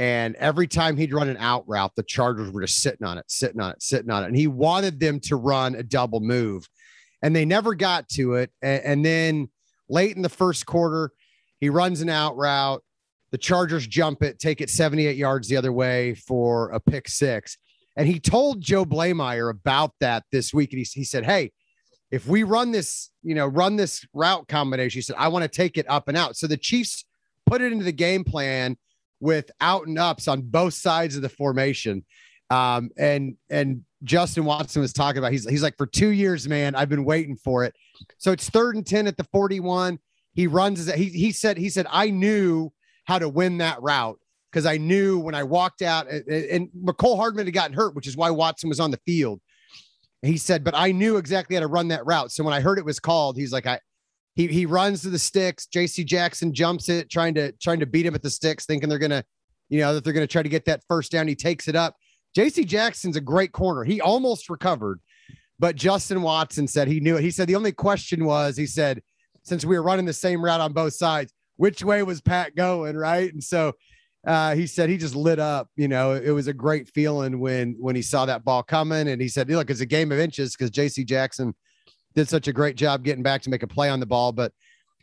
And 0.00 0.34
every 0.36 0.66
time 0.66 0.96
he'd 0.96 1.12
run 1.12 1.28
an 1.28 1.36
out 1.36 1.68
route, 1.68 1.92
the 1.94 2.02
Chargers 2.02 2.50
were 2.50 2.62
just 2.62 2.80
sitting 2.80 3.06
on 3.06 3.18
it, 3.18 3.26
sitting 3.28 3.60
on 3.60 3.72
it, 3.72 3.82
sitting 3.82 4.10
on 4.10 4.24
it. 4.24 4.28
And 4.28 4.36
he 4.36 4.46
wanted 4.46 4.98
them 4.98 5.20
to 5.24 5.36
run 5.36 5.74
a 5.74 5.82
double 5.82 6.20
move, 6.20 6.66
and 7.22 7.36
they 7.36 7.44
never 7.44 7.74
got 7.74 8.08
to 8.10 8.36
it. 8.36 8.50
And, 8.62 8.82
and 8.82 9.04
then 9.04 9.50
late 9.90 10.16
in 10.16 10.22
the 10.22 10.30
first 10.30 10.64
quarter, 10.64 11.12
he 11.58 11.68
runs 11.68 12.00
an 12.00 12.08
out 12.08 12.34
route. 12.38 12.82
The 13.30 13.36
Chargers 13.36 13.86
jump 13.86 14.22
it, 14.22 14.38
take 14.38 14.62
it 14.62 14.70
78 14.70 15.18
yards 15.18 15.48
the 15.48 15.58
other 15.58 15.70
way 15.70 16.14
for 16.14 16.70
a 16.70 16.80
pick 16.80 17.06
six. 17.06 17.58
And 17.94 18.08
he 18.08 18.18
told 18.18 18.62
Joe 18.62 18.86
Bleymaier 18.86 19.50
about 19.50 19.92
that 20.00 20.24
this 20.32 20.54
week. 20.54 20.72
And 20.72 20.78
he, 20.78 20.88
he 20.94 21.04
said, 21.04 21.26
Hey, 21.26 21.52
if 22.10 22.26
we 22.26 22.42
run 22.42 22.72
this, 22.72 23.10
you 23.22 23.34
know, 23.34 23.46
run 23.46 23.76
this 23.76 24.06
route 24.14 24.48
combination, 24.48 24.96
he 24.96 25.02
said, 25.02 25.16
I 25.18 25.28
want 25.28 25.42
to 25.42 25.48
take 25.48 25.76
it 25.76 25.84
up 25.90 26.08
and 26.08 26.16
out. 26.16 26.36
So 26.36 26.46
the 26.46 26.56
Chiefs 26.56 27.04
put 27.44 27.60
it 27.60 27.70
into 27.70 27.84
the 27.84 27.92
game 27.92 28.24
plan 28.24 28.78
with 29.20 29.50
out 29.60 29.86
and 29.86 29.98
ups 29.98 30.28
on 30.28 30.42
both 30.42 30.74
sides 30.74 31.16
of 31.16 31.22
the 31.22 31.28
formation. 31.28 32.04
Um, 32.50 32.90
and 32.98 33.36
and 33.48 33.84
Justin 34.02 34.44
Watson 34.44 34.82
was 34.82 34.92
talking 34.92 35.18
about 35.18 35.32
he's 35.32 35.48
he's 35.48 35.62
like 35.62 35.76
for 35.76 35.86
two 35.86 36.08
years, 36.08 36.48
man, 36.48 36.74
I've 36.74 36.88
been 36.88 37.04
waiting 37.04 37.36
for 37.36 37.64
it. 37.64 37.74
So 38.18 38.32
it's 38.32 38.48
third 38.48 38.74
and 38.76 38.86
10 38.86 39.06
at 39.06 39.16
the 39.16 39.24
41. 39.24 39.98
He 40.32 40.46
runs 40.46 40.92
he 40.92 41.04
he 41.04 41.32
said, 41.32 41.58
he 41.58 41.68
said, 41.68 41.86
I 41.90 42.10
knew 42.10 42.72
how 43.04 43.18
to 43.18 43.28
win 43.28 43.58
that 43.58 43.80
route 43.82 44.18
because 44.50 44.66
I 44.66 44.78
knew 44.78 45.18
when 45.18 45.34
I 45.34 45.42
walked 45.42 45.82
out 45.82 46.08
and, 46.08 46.26
and 46.28 46.68
Mecole 46.70 47.16
Hardman 47.16 47.46
had 47.46 47.54
gotten 47.54 47.76
hurt, 47.76 47.94
which 47.94 48.06
is 48.06 48.16
why 48.16 48.30
Watson 48.30 48.68
was 48.68 48.80
on 48.80 48.90
the 48.90 49.00
field. 49.06 49.40
He 50.22 50.36
said, 50.36 50.64
but 50.64 50.74
I 50.74 50.92
knew 50.92 51.16
exactly 51.16 51.56
how 51.56 51.60
to 51.60 51.66
run 51.66 51.88
that 51.88 52.04
route. 52.04 52.30
So 52.30 52.44
when 52.44 52.52
I 52.52 52.60
heard 52.60 52.78
it 52.78 52.84
was 52.84 53.00
called, 53.00 53.36
he's 53.36 53.52
like, 53.52 53.66
I 53.66 53.80
he 54.34 54.46
he 54.46 54.66
runs 54.66 55.02
to 55.02 55.10
the 55.10 55.18
sticks. 55.18 55.66
JC 55.74 56.04
Jackson 56.04 56.52
jumps 56.52 56.88
it, 56.88 57.10
trying 57.10 57.34
to 57.34 57.52
trying 57.52 57.80
to 57.80 57.86
beat 57.86 58.06
him 58.06 58.14
at 58.14 58.22
the 58.22 58.30
sticks, 58.30 58.66
thinking 58.66 58.88
they're 58.88 58.98
gonna, 58.98 59.24
you 59.68 59.80
know, 59.80 59.94
that 59.94 60.04
they're 60.04 60.12
gonna 60.12 60.26
try 60.26 60.42
to 60.42 60.48
get 60.48 60.64
that 60.66 60.82
first 60.88 61.12
down. 61.12 61.28
He 61.28 61.34
takes 61.34 61.68
it 61.68 61.76
up. 61.76 61.96
JC 62.36 62.66
Jackson's 62.66 63.16
a 63.16 63.20
great 63.20 63.52
corner. 63.52 63.84
He 63.84 64.00
almost 64.00 64.48
recovered, 64.48 65.00
but 65.58 65.76
Justin 65.76 66.22
Watson 66.22 66.68
said 66.68 66.88
he 66.88 67.00
knew 67.00 67.16
it. 67.16 67.22
He 67.22 67.30
said 67.30 67.48
the 67.48 67.56
only 67.56 67.72
question 67.72 68.24
was, 68.24 68.56
he 68.56 68.66
said, 68.66 69.02
since 69.42 69.64
we 69.64 69.76
were 69.76 69.82
running 69.82 70.06
the 70.06 70.12
same 70.12 70.44
route 70.44 70.60
on 70.60 70.72
both 70.72 70.94
sides, 70.94 71.32
which 71.56 71.82
way 71.82 72.02
was 72.02 72.20
Pat 72.20 72.54
going? 72.54 72.96
Right. 72.96 73.32
And 73.32 73.42
so 73.42 73.72
uh, 74.26 74.54
he 74.54 74.66
said 74.66 74.88
he 74.88 74.96
just 74.96 75.16
lit 75.16 75.38
up. 75.38 75.68
You 75.76 75.88
know, 75.88 76.12
it 76.12 76.30
was 76.30 76.46
a 76.46 76.52
great 76.52 76.88
feeling 76.88 77.40
when 77.40 77.76
when 77.78 77.96
he 77.96 78.02
saw 78.02 78.26
that 78.26 78.44
ball 78.44 78.62
coming, 78.62 79.08
and 79.08 79.20
he 79.20 79.28
said, 79.28 79.50
"Look, 79.50 79.70
it's 79.70 79.80
a 79.80 79.86
game 79.86 80.12
of 80.12 80.18
inches 80.18 80.54
because 80.54 80.70
J.C. 80.70 81.04
Jackson 81.04 81.54
did 82.14 82.28
such 82.28 82.48
a 82.48 82.52
great 82.52 82.76
job 82.76 83.04
getting 83.04 83.22
back 83.22 83.42
to 83.42 83.50
make 83.50 83.62
a 83.62 83.66
play 83.66 83.88
on 83.88 84.00
the 84.00 84.06
ball. 84.06 84.32
But 84.32 84.52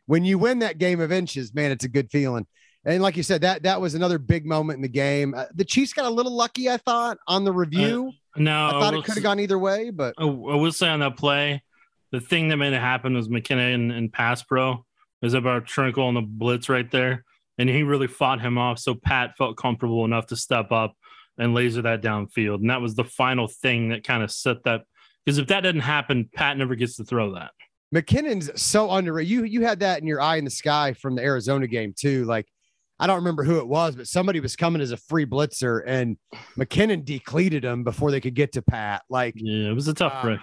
when 0.06 0.26
you 0.26 0.38
win 0.38 0.60
that 0.60 0.78
game 0.78 1.00
of 1.00 1.12
inches, 1.12 1.54
man, 1.54 1.72
it's 1.72 1.86
a 1.86 1.90
good 1.90 2.10
feeling. 2.12 2.46
And 2.86 3.02
like 3.02 3.18
you 3.18 3.24
said, 3.24 3.42
that 3.42 3.64
that 3.64 3.82
was 3.82 3.96
another 3.96 4.18
big 4.18 4.46
moment 4.46 4.78
in 4.78 4.82
the 4.82 4.88
game. 4.88 5.34
Uh, 5.34 5.46
the 5.54 5.66
Chiefs 5.66 5.94
got 5.94 6.06
a 6.06 6.10
little 6.10 6.32
lucky, 6.32 6.70
I 6.70 6.78
thought, 6.78 7.18
on 7.28 7.44
the 7.44 7.52
review. 7.52 8.12
Uh, 8.36 8.40
no, 8.40 8.68
I 8.68 8.72
thought 8.72 8.94
it 8.94 9.04
could 9.04 9.16
have 9.16 9.24
gone 9.24 9.40
either 9.40 9.60
way, 9.60 9.90
but 9.90 10.14
I 10.18 10.24
will 10.24 10.72
say 10.72 10.88
on 10.88 11.00
that 11.00 11.18
play, 11.18 11.64
the 12.12 12.22
thing 12.22 12.48
that 12.50 12.58
made 12.58 12.74
it 12.74 12.80
happen 12.80 13.14
was 13.14 13.28
McKinnon 13.28 13.76
and, 13.76 13.92
and 13.92 14.14
pass 14.14 14.42
pro. 14.44 14.86
was 15.22 15.34
about 15.34 15.66
Tranquill 15.66 16.08
on 16.08 16.14
the 16.14 16.22
blitz 16.22 16.70
right 16.70 16.90
there 16.90 17.26
and 17.58 17.70
he 17.70 17.84
really 17.84 18.08
fought 18.08 18.42
him 18.42 18.58
off. 18.58 18.80
So 18.80 18.96
Pat 18.96 19.36
felt 19.38 19.58
comfortable 19.58 20.06
enough 20.06 20.28
to 20.28 20.36
step 20.36 20.72
up 20.72 20.96
and 21.38 21.54
laser 21.54 21.82
that 21.84 22.02
downfield. 22.02 22.56
And 22.56 22.70
that 22.70 22.82
was 22.82 22.96
the 22.96 23.04
final 23.04 23.48
thing 23.48 23.90
that 23.90 24.04
kind 24.04 24.24
of 24.24 24.32
set 24.32 24.64
that. 24.64 24.84
Because 25.28 25.40
if 25.40 25.48
that 25.48 25.60
doesn't 25.60 25.82
happen, 25.82 26.30
Pat 26.34 26.58
never 26.58 26.74
gets 26.74 26.96
to 26.96 27.04
throw 27.04 27.34
that. 27.34 27.52
McKinnon's 27.94 28.50
so 28.62 28.90
underrated. 28.90 29.30
You 29.30 29.44
you 29.44 29.66
had 29.66 29.82
that 29.82 30.00
in 30.00 30.08
your 30.08 30.22
eye 30.22 30.38
in 30.38 30.46
the 30.46 30.50
sky 30.50 30.94
from 30.94 31.16
the 31.16 31.22
Arizona 31.22 31.68
game 31.68 31.94
too. 31.94 32.24
Like 32.24 32.48
I 32.98 33.08
don't 33.08 33.18
remember 33.18 33.44
who 33.44 33.58
it 33.58 33.68
was, 33.68 33.98
but 33.98 34.08
somebody 34.08 34.40
was 34.40 34.56
coming 34.56 34.82
as 34.82 34.92
a 34.92 34.98
free 34.98 35.26
blitzer, 35.26 35.84
and 35.86 36.16
McKinnon 36.58 37.04
decleated 37.04 37.66
him 37.66 37.84
before 37.84 38.10
they 38.10 38.22
could 38.22 38.36
get 38.36 38.54
to 38.54 38.62
Pat. 38.62 39.02
Like 39.10 39.34
yeah, 39.36 39.70
it 39.70 39.74
was 39.74 39.90
a 39.90 39.94
tough 39.94 40.14
uh, 40.16 40.22
break. 40.22 40.40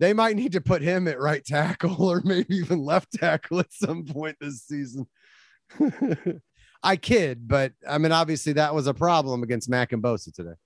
They 0.00 0.12
might 0.12 0.36
need 0.36 0.52
to 0.52 0.60
put 0.60 0.82
him 0.82 1.08
at 1.08 1.18
right 1.18 1.42
tackle 1.42 2.04
or 2.10 2.20
maybe 2.22 2.56
even 2.56 2.84
left 2.84 3.12
tackle 3.14 3.60
at 3.60 3.72
some 3.72 4.04
point 4.04 4.36
this 4.38 4.64
season. 4.64 5.06
I 6.82 6.96
kid, 6.96 7.48
but 7.48 7.72
I 7.88 7.96
mean, 7.96 8.12
obviously 8.12 8.52
that 8.52 8.74
was 8.74 8.86
a 8.86 8.92
problem 8.92 9.42
against 9.42 9.70
Mack 9.70 9.92
and 9.92 10.02
Bosa 10.02 10.30
today. 10.30 10.56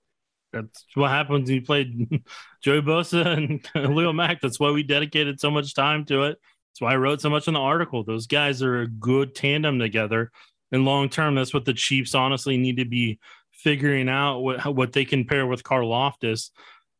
That's 0.54 0.86
what 0.94 1.10
happens 1.10 1.48
when 1.48 1.56
you 1.56 1.62
played 1.62 2.22
Joey 2.62 2.80
Bosa 2.80 3.26
and 3.26 3.66
Leo 3.96 4.12
Mack. 4.12 4.40
That's 4.40 4.60
why 4.60 4.70
we 4.70 4.82
dedicated 4.82 5.40
so 5.40 5.50
much 5.50 5.74
time 5.74 6.04
to 6.06 6.22
it. 6.24 6.38
That's 6.70 6.80
why 6.80 6.92
I 6.92 6.96
wrote 6.96 7.20
so 7.20 7.30
much 7.30 7.48
in 7.48 7.54
the 7.54 7.60
article. 7.60 8.04
Those 8.04 8.26
guys 8.26 8.62
are 8.62 8.82
a 8.82 8.88
good 8.88 9.34
tandem 9.34 9.78
together. 9.78 10.30
And 10.72 10.84
long 10.84 11.08
term, 11.08 11.34
that's 11.34 11.54
what 11.54 11.64
the 11.64 11.74
Chiefs 11.74 12.14
honestly 12.14 12.56
need 12.56 12.78
to 12.78 12.84
be 12.84 13.20
figuring 13.52 14.08
out 14.08 14.40
what 14.40 14.74
what 14.74 14.92
they 14.92 15.04
can 15.04 15.24
pair 15.24 15.46
with 15.46 15.62
Karlaftis 15.62 16.50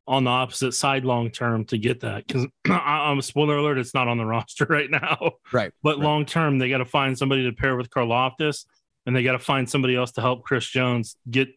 on 0.07 0.25
the 0.25 0.31
opposite 0.31 0.73
side 0.73 1.05
long 1.05 1.31
term 1.31 1.65
to 1.67 1.79
get 1.79 2.01
that. 2.01 2.27
Because 2.27 2.47
I'm 2.71 3.19
a 3.19 3.23
spoiler 3.23 3.57
alert, 3.57 3.79
it's 3.79 3.95
not 3.95 4.09
on 4.09 4.19
the 4.19 4.27
roster 4.27 4.67
right 4.69 4.91
now. 4.91 5.33
Right. 5.53 5.73
But 5.83 5.99
right. 5.99 6.05
long 6.05 6.27
term, 6.27 6.59
they 6.59 6.69
got 6.69 6.79
to 6.79 6.85
find 6.85 7.17
somebody 7.17 7.45
to 7.45 7.53
pair 7.53 7.77
with 7.77 7.91
Karlaftis, 7.91 8.67
and 9.07 9.17
they 9.17 9.23
got 9.23 9.33
to 9.33 9.39
find 9.39 9.69
somebody 9.69 9.97
else 9.97 10.13
to 10.13 10.21
help 10.21 10.45
Chris 10.45 10.67
Jones 10.67 11.17
get 11.31 11.49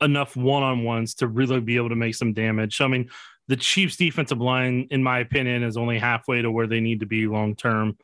enough 0.00 0.36
one 0.36 0.62
on 0.62 0.84
ones 0.84 1.14
to 1.16 1.26
really 1.26 1.60
be 1.60 1.76
able 1.76 1.88
to 1.88 1.96
make 1.96 2.14
some 2.14 2.32
damage. 2.32 2.80
I 2.80 2.88
mean, 2.88 3.10
the 3.48 3.56
Chiefs' 3.56 3.96
defensive 3.96 4.40
line, 4.40 4.88
in 4.90 5.02
my 5.02 5.20
opinion, 5.20 5.62
is 5.62 5.76
only 5.76 5.98
halfway 5.98 6.42
to 6.42 6.50
where 6.50 6.66
they 6.66 6.80
need 6.80 7.00
to 7.00 7.06
be 7.06 7.26
long 7.26 7.56
term 7.56 7.96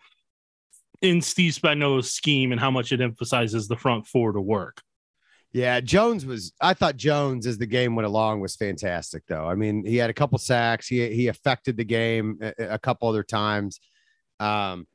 in 1.03 1.21
Steve 1.21 1.53
Spagnuolo's 1.53 2.11
scheme 2.11 2.51
and 2.51 2.61
how 2.61 2.71
much 2.71 2.93
it 2.93 3.01
emphasizes 3.01 3.69
the 3.69 3.77
front 3.77 4.07
four 4.07 4.33
to 4.33 4.41
work. 4.41 4.81
Yeah, 5.53 5.81
Jones 5.81 6.27
was. 6.27 6.53
I 6.61 6.75
thought 6.75 6.97
Jones, 6.97 7.47
as 7.47 7.59
the 7.59 7.67
game 7.67 7.95
went 7.95 8.07
along, 8.07 8.41
was 8.41 8.57
fantastic. 8.57 9.23
Though 9.29 9.47
I 9.47 9.55
mean, 9.55 9.85
he 9.85 9.97
had 9.97 10.11
a 10.11 10.15
couple 10.15 10.37
sacks. 10.39 10.89
He 10.89 11.09
he 11.15 11.29
affected 11.29 11.77
the 11.77 11.85
game 11.85 12.39
a, 12.41 12.53
a 12.71 12.79
couple 12.79 13.09
other 13.09 13.23
times. 13.23 13.79
Um, 14.41 14.89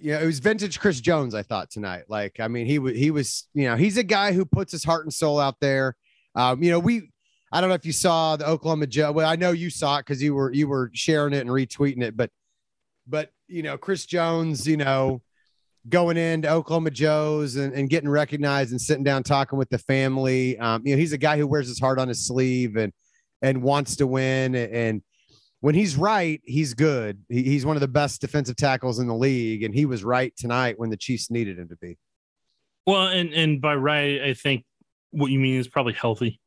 you 0.00 0.12
know, 0.12 0.20
it 0.20 0.26
was 0.26 0.40
vintage 0.40 0.80
Chris 0.80 1.00
Jones. 1.00 1.34
I 1.34 1.42
thought 1.42 1.70
tonight. 1.70 2.04
Like, 2.08 2.40
I 2.40 2.48
mean, 2.48 2.66
he 2.66 2.78
was 2.78 2.96
he 2.96 3.10
was. 3.10 3.48
You 3.54 3.68
know, 3.68 3.76
he's 3.76 3.96
a 3.96 4.02
guy 4.02 4.32
who 4.32 4.44
puts 4.44 4.72
his 4.72 4.84
heart 4.84 5.04
and 5.04 5.12
soul 5.12 5.38
out 5.38 5.56
there. 5.60 5.96
Um, 6.34 6.62
you 6.62 6.70
know, 6.70 6.78
we. 6.78 7.10
I 7.52 7.60
don't 7.60 7.70
know 7.70 7.76
if 7.76 7.86
you 7.86 7.92
saw 7.92 8.36
the 8.36 8.46
Oklahoma 8.46 8.88
Joe. 8.88 9.12
Well, 9.12 9.28
I 9.28 9.36
know 9.36 9.52
you 9.52 9.70
saw 9.70 9.98
it 9.98 10.06
because 10.06 10.22
you 10.22 10.34
were 10.34 10.52
you 10.52 10.68
were 10.68 10.90
sharing 10.92 11.32
it 11.32 11.40
and 11.40 11.50
retweeting 11.50 12.02
it. 12.02 12.16
But, 12.16 12.30
but 13.06 13.30
you 13.46 13.62
know, 13.62 13.78
Chris 13.78 14.06
Jones. 14.06 14.66
You 14.66 14.76
know 14.76 15.22
going 15.88 16.16
into 16.16 16.50
Oklahoma 16.50 16.90
Joe's 16.90 17.56
and, 17.56 17.72
and 17.72 17.88
getting 17.88 18.08
recognized 18.08 18.72
and 18.72 18.80
sitting 18.80 19.04
down 19.04 19.22
talking 19.22 19.58
with 19.58 19.68
the 19.70 19.78
family. 19.78 20.58
Um, 20.58 20.82
you 20.84 20.94
know, 20.94 20.98
he's 20.98 21.12
a 21.12 21.18
guy 21.18 21.38
who 21.38 21.46
wears 21.46 21.68
his 21.68 21.78
heart 21.78 21.98
on 21.98 22.08
his 22.08 22.26
sleeve 22.26 22.76
and 22.76 22.92
and 23.42 23.62
wants 23.62 23.96
to 23.96 24.06
win. 24.06 24.54
And 24.54 25.02
when 25.66 25.74
he's 25.74 25.96
right, 25.96 26.40
he's 26.44 26.74
good. 26.74 27.24
He, 27.28 27.42
he's 27.42 27.66
one 27.66 27.76
of 27.76 27.80
the 27.80 27.88
best 27.88 28.20
defensive 28.20 28.54
tackles 28.54 29.00
in 29.00 29.08
the 29.08 29.16
league, 29.16 29.64
and 29.64 29.74
he 29.74 29.84
was 29.84 30.04
right 30.04 30.32
tonight 30.36 30.78
when 30.78 30.90
the 30.90 30.96
Chiefs 30.96 31.28
needed 31.28 31.58
him 31.58 31.68
to 31.70 31.76
be. 31.78 31.98
Well, 32.86 33.08
and 33.08 33.34
and 33.34 33.60
by 33.60 33.74
right, 33.74 34.22
I 34.22 34.34
think 34.34 34.64
what 35.10 35.32
you 35.32 35.40
mean 35.40 35.58
is 35.58 35.66
probably 35.66 35.94
healthy. 35.94 36.40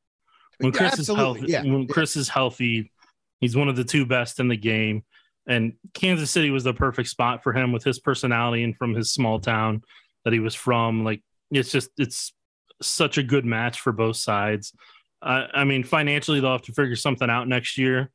When 0.59 0.71
Chris 0.71 0.93
yeah, 0.95 1.01
is 1.01 1.07
healthy, 1.09 1.45
yeah. 1.47 1.63
when 1.63 1.85
Chris 1.85 2.15
is 2.15 2.29
healthy, 2.29 2.93
he's 3.41 3.57
one 3.57 3.67
of 3.67 3.75
the 3.75 3.83
two 3.83 4.05
best 4.05 4.39
in 4.39 4.47
the 4.47 4.55
game. 4.55 5.03
And 5.45 5.73
Kansas 5.93 6.31
City 6.31 6.49
was 6.49 6.63
the 6.63 6.73
perfect 6.73 7.09
spot 7.09 7.43
for 7.43 7.51
him 7.51 7.73
with 7.73 7.83
his 7.83 7.99
personality 7.99 8.63
and 8.63 8.77
from 8.77 8.95
his 8.95 9.11
small 9.11 9.37
town 9.37 9.81
that 10.23 10.31
he 10.31 10.39
was 10.39 10.55
from. 10.55 11.03
Like 11.03 11.21
it's 11.51 11.73
just 11.73 11.89
it's 11.97 12.31
such 12.81 13.17
a 13.17 13.23
good 13.23 13.43
match 13.43 13.81
for 13.81 13.91
both 13.91 14.15
sides. 14.15 14.71
Uh, 15.21 15.47
I 15.53 15.65
mean, 15.65 15.83
financially 15.83 16.39
they'll 16.39 16.53
have 16.53 16.61
to 16.61 16.71
figure 16.71 16.95
something 16.95 17.29
out 17.29 17.49
next 17.49 17.77
year, 17.77 18.11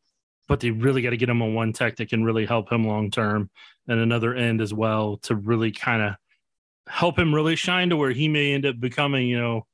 but 0.48 0.60
they 0.60 0.70
really 0.70 1.02
got 1.02 1.10
to 1.10 1.16
get 1.16 1.28
him 1.28 1.42
on 1.42 1.54
one 1.54 1.72
tech 1.72 1.96
that 1.96 2.08
can 2.08 2.24
really 2.24 2.46
help 2.46 2.70
him 2.70 2.86
long 2.86 3.10
term, 3.10 3.50
and 3.88 4.00
another 4.00 4.34
end 4.34 4.60
as 4.60 4.72
well 4.72 5.18
to 5.18 5.34
really 5.34 5.72
kind 5.72 6.02
of 6.02 6.14
help 6.86 7.18
him 7.18 7.34
really 7.34 7.56
shine 7.56 7.90
to 7.90 7.96
where 7.96 8.10
he 8.10 8.28
may 8.28 8.52
end 8.52 8.66
up 8.66 8.78
becoming, 8.78 9.26
you 9.26 9.38
know, 9.38 9.66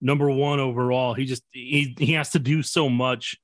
number 0.00 0.30
one 0.30 0.60
overall. 0.60 1.14
He 1.14 1.24
just 1.24 1.42
he 1.50 1.94
he 1.98 2.12
has 2.12 2.30
to 2.30 2.38
do 2.38 2.62
so 2.62 2.88
much 2.88 3.36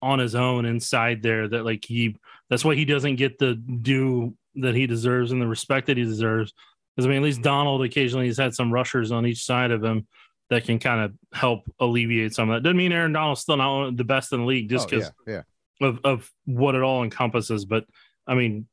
on 0.00 0.18
his 0.18 0.34
own 0.34 0.64
inside 0.64 1.22
there 1.22 1.48
that 1.48 1.64
like 1.64 1.84
he 1.84 2.16
that's 2.48 2.64
why 2.64 2.74
he 2.74 2.84
doesn't 2.84 3.16
get 3.16 3.38
the 3.38 3.54
due 3.54 4.36
that 4.56 4.74
he 4.74 4.86
deserves 4.86 5.32
and 5.32 5.42
the 5.42 5.46
respect 5.46 5.86
that 5.86 5.96
he 5.96 6.04
deserves. 6.04 6.52
Because 6.94 7.06
I 7.06 7.10
mean, 7.10 7.18
at 7.18 7.24
least 7.24 7.42
Donald 7.42 7.84
occasionally 7.84 8.26
has 8.26 8.38
had 8.38 8.54
some 8.54 8.72
rushers 8.72 9.12
on 9.12 9.26
each 9.26 9.44
side 9.44 9.70
of 9.70 9.84
him 9.84 10.06
that 10.50 10.64
can 10.64 10.78
kind 10.78 11.00
of 11.00 11.12
help 11.32 11.60
alleviate 11.78 12.34
some 12.34 12.48
of 12.50 12.56
that. 12.56 12.62
Doesn't 12.62 12.76
mean 12.76 12.92
Aaron 12.92 13.12
Donald's 13.12 13.42
still 13.42 13.56
not 13.56 13.96
the 13.96 14.04
best 14.04 14.32
in 14.32 14.40
the 14.40 14.46
league 14.46 14.68
just 14.68 14.88
because 14.88 15.08
oh, 15.08 15.12
yeah, 15.26 15.34
yeah. 15.34 15.42
Of 15.80 16.00
of 16.04 16.30
what 16.44 16.74
it 16.74 16.82
all 16.82 17.04
encompasses. 17.04 17.64
But 17.64 17.84
I 18.26 18.34
mean, 18.34 18.66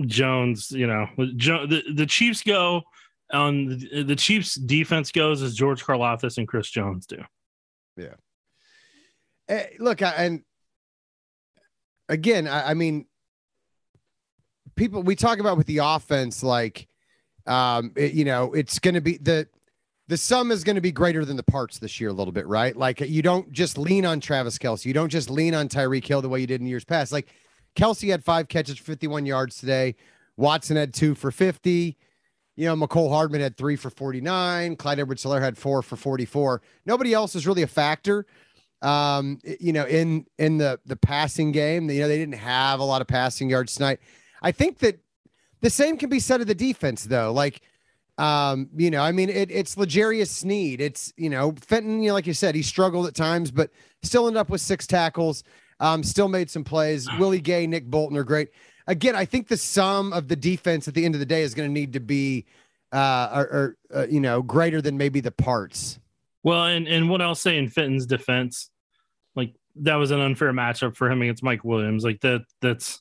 Jones, 0.00 0.70
you 0.70 0.86
know, 0.86 1.06
the 1.16 1.82
the 1.94 2.06
Chiefs 2.06 2.42
go 2.42 2.82
on 3.32 3.68
the, 3.68 4.02
the 4.04 4.16
Chiefs 4.16 4.54
defense 4.54 5.12
goes 5.12 5.42
as 5.42 5.54
George 5.54 5.84
Karlaftis 5.84 6.38
and 6.38 6.48
Chris 6.48 6.70
Jones 6.70 7.06
do. 7.06 7.22
Yeah. 7.96 8.14
Hey, 9.46 9.76
look, 9.78 10.02
I, 10.02 10.10
and 10.10 10.42
again, 12.08 12.46
I, 12.46 12.70
I 12.70 12.74
mean, 12.74 13.06
people 14.76 15.02
we 15.02 15.16
talk 15.16 15.38
about 15.38 15.56
with 15.56 15.66
the 15.66 15.78
offense, 15.78 16.42
like, 16.42 16.86
um, 17.46 17.92
it, 17.96 18.12
you 18.12 18.24
know, 18.24 18.52
it's 18.52 18.78
going 18.78 18.94
to 18.94 19.00
be 19.00 19.18
the 19.18 19.48
the 20.08 20.16
sum 20.16 20.50
is 20.50 20.64
going 20.64 20.76
to 20.76 20.82
be 20.82 20.90
greater 20.90 21.24
than 21.24 21.36
the 21.36 21.42
parts 21.42 21.78
this 21.78 22.00
year 22.00 22.08
a 22.08 22.12
little 22.12 22.32
bit, 22.32 22.46
right? 22.46 22.74
Like 22.74 23.00
you 23.00 23.22
don't 23.22 23.52
just 23.52 23.76
lean 23.76 24.06
on 24.06 24.20
Travis 24.20 24.58
Kelce. 24.58 24.86
You 24.86 24.94
don't 24.94 25.10
just 25.10 25.30
lean 25.30 25.54
on 25.54 25.68
Tyreek 25.68 26.06
Hill 26.06 26.22
the 26.22 26.28
way 26.28 26.40
you 26.40 26.46
did 26.46 26.60
in 26.60 26.66
years 26.66 26.84
past. 26.84 27.12
Like 27.12 27.28
Kelce 27.76 28.10
had 28.10 28.24
five 28.24 28.48
catches 28.48 28.78
for 28.78 28.84
51 28.84 29.26
yards 29.26 29.58
today. 29.58 29.94
Watson 30.36 30.76
had 30.76 30.94
two 30.94 31.14
for 31.14 31.30
50. 31.30 31.96
You 32.56 32.64
know, 32.64 32.74
Mecole 32.74 33.10
Hardman 33.10 33.40
had 33.40 33.56
three 33.56 33.76
for 33.76 33.90
49. 33.90 34.76
Clyde 34.76 34.98
Edwards 34.98 35.22
Helaire 35.22 35.42
had 35.42 35.58
four 35.58 35.82
for 35.82 35.96
44. 35.96 36.62
Nobody 36.86 37.12
else 37.12 37.36
is 37.36 37.46
really 37.46 37.62
a 37.62 37.68
factor. 37.68 38.26
Um, 38.80 39.38
you 39.60 39.72
know, 39.72 39.84
in 39.84 40.24
in 40.38 40.58
the 40.58 40.80
the 40.86 40.96
passing 40.96 41.52
game, 41.52 41.90
you 41.90 42.00
know, 42.00 42.08
they 42.08 42.16
didn't 42.16 42.36
have 42.36 42.80
a 42.80 42.84
lot 42.84 43.00
of 43.00 43.08
passing 43.08 43.50
yards 43.50 43.74
tonight. 43.74 44.00
I 44.40 44.52
think 44.52 44.78
that 44.78 45.00
the 45.60 45.70
same 45.70 45.98
can 45.98 46.08
be 46.08 46.20
said 46.20 46.40
of 46.40 46.46
the 46.46 46.54
defense, 46.54 47.04
though. 47.04 47.32
Like, 47.32 47.60
um, 48.18 48.68
you 48.76 48.90
know, 48.90 49.00
I 49.00 49.12
mean, 49.12 49.30
it, 49.30 49.50
it's 49.50 49.76
L'Jarius 49.76 50.28
Sneed. 50.28 50.80
It's 50.80 51.12
you 51.16 51.30
know, 51.30 51.54
Fenton. 51.60 52.02
You 52.02 52.08
know, 52.08 52.14
like 52.14 52.26
you 52.26 52.34
said, 52.34 52.54
he 52.54 52.62
struggled 52.62 53.06
at 53.06 53.14
times, 53.14 53.50
but 53.50 53.70
still 54.02 54.26
ended 54.26 54.40
up 54.40 54.50
with 54.50 54.60
six 54.60 54.86
tackles. 54.86 55.44
Um, 55.80 56.02
still 56.02 56.28
made 56.28 56.50
some 56.50 56.64
plays. 56.64 57.08
Willie 57.18 57.40
Gay, 57.40 57.66
Nick 57.66 57.86
Bolton 57.86 58.16
are 58.16 58.24
great. 58.24 58.48
Again, 58.88 59.14
I 59.14 59.24
think 59.24 59.46
the 59.46 59.56
sum 59.56 60.12
of 60.12 60.26
the 60.26 60.34
defense 60.34 60.88
at 60.88 60.94
the 60.94 61.04
end 61.04 61.14
of 61.14 61.20
the 61.20 61.26
day 61.26 61.42
is 61.42 61.54
going 61.54 61.68
to 61.68 61.72
need 61.72 61.92
to 61.92 62.00
be, 62.00 62.46
uh, 62.90 63.30
or, 63.32 63.42
or 63.42 63.76
uh, 63.94 64.06
you 64.08 64.18
know, 64.18 64.42
greater 64.42 64.82
than 64.82 64.98
maybe 64.98 65.20
the 65.20 65.30
parts. 65.30 66.00
Well, 66.42 66.64
and 66.64 66.88
and 66.88 67.08
what 67.08 67.22
I'll 67.22 67.36
say 67.36 67.56
in 67.56 67.68
Fenton's 67.68 68.06
defense, 68.06 68.70
like 69.36 69.54
that 69.76 69.96
was 69.96 70.10
an 70.10 70.20
unfair 70.20 70.52
matchup 70.52 70.96
for 70.96 71.08
him 71.08 71.22
against 71.22 71.44
Mike 71.44 71.62
Williams. 71.62 72.02
Like 72.02 72.20
that, 72.22 72.42
that's 72.60 73.00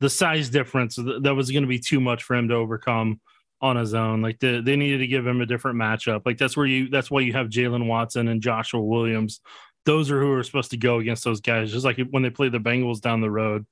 the 0.00 0.10
size 0.10 0.50
difference 0.50 0.96
that 0.96 1.34
was 1.34 1.50
going 1.50 1.62
to 1.62 1.68
be 1.68 1.78
too 1.78 2.00
much 2.00 2.24
for 2.24 2.36
him 2.36 2.48
to 2.48 2.54
overcome 2.54 3.20
on 3.60 3.76
his 3.76 3.94
own. 3.94 4.22
Like 4.22 4.38
the, 4.38 4.62
they 4.64 4.76
needed 4.76 4.98
to 4.98 5.06
give 5.06 5.26
him 5.26 5.40
a 5.40 5.46
different 5.46 5.78
matchup. 5.78 6.22
Like 6.24 6.38
that's 6.38 6.56
where 6.56 6.66
you 6.66 6.88
that's 6.88 7.10
why 7.10 7.20
you 7.20 7.32
have 7.32 7.48
Jaylen 7.48 7.86
Watson 7.86 8.28
and 8.28 8.42
Joshua 8.42 8.80
Williams. 8.80 9.40
Those 9.86 10.10
are 10.10 10.20
who 10.20 10.32
are 10.32 10.42
supposed 10.42 10.70
to 10.72 10.76
go 10.76 10.98
against 10.98 11.24
those 11.24 11.40
guys. 11.40 11.72
Just 11.72 11.84
like 11.84 11.98
when 12.10 12.22
they 12.22 12.30
play 12.30 12.48
the 12.48 12.58
Bengals 12.58 13.00
down 13.00 13.20
the 13.20 13.30
road, 13.30 13.66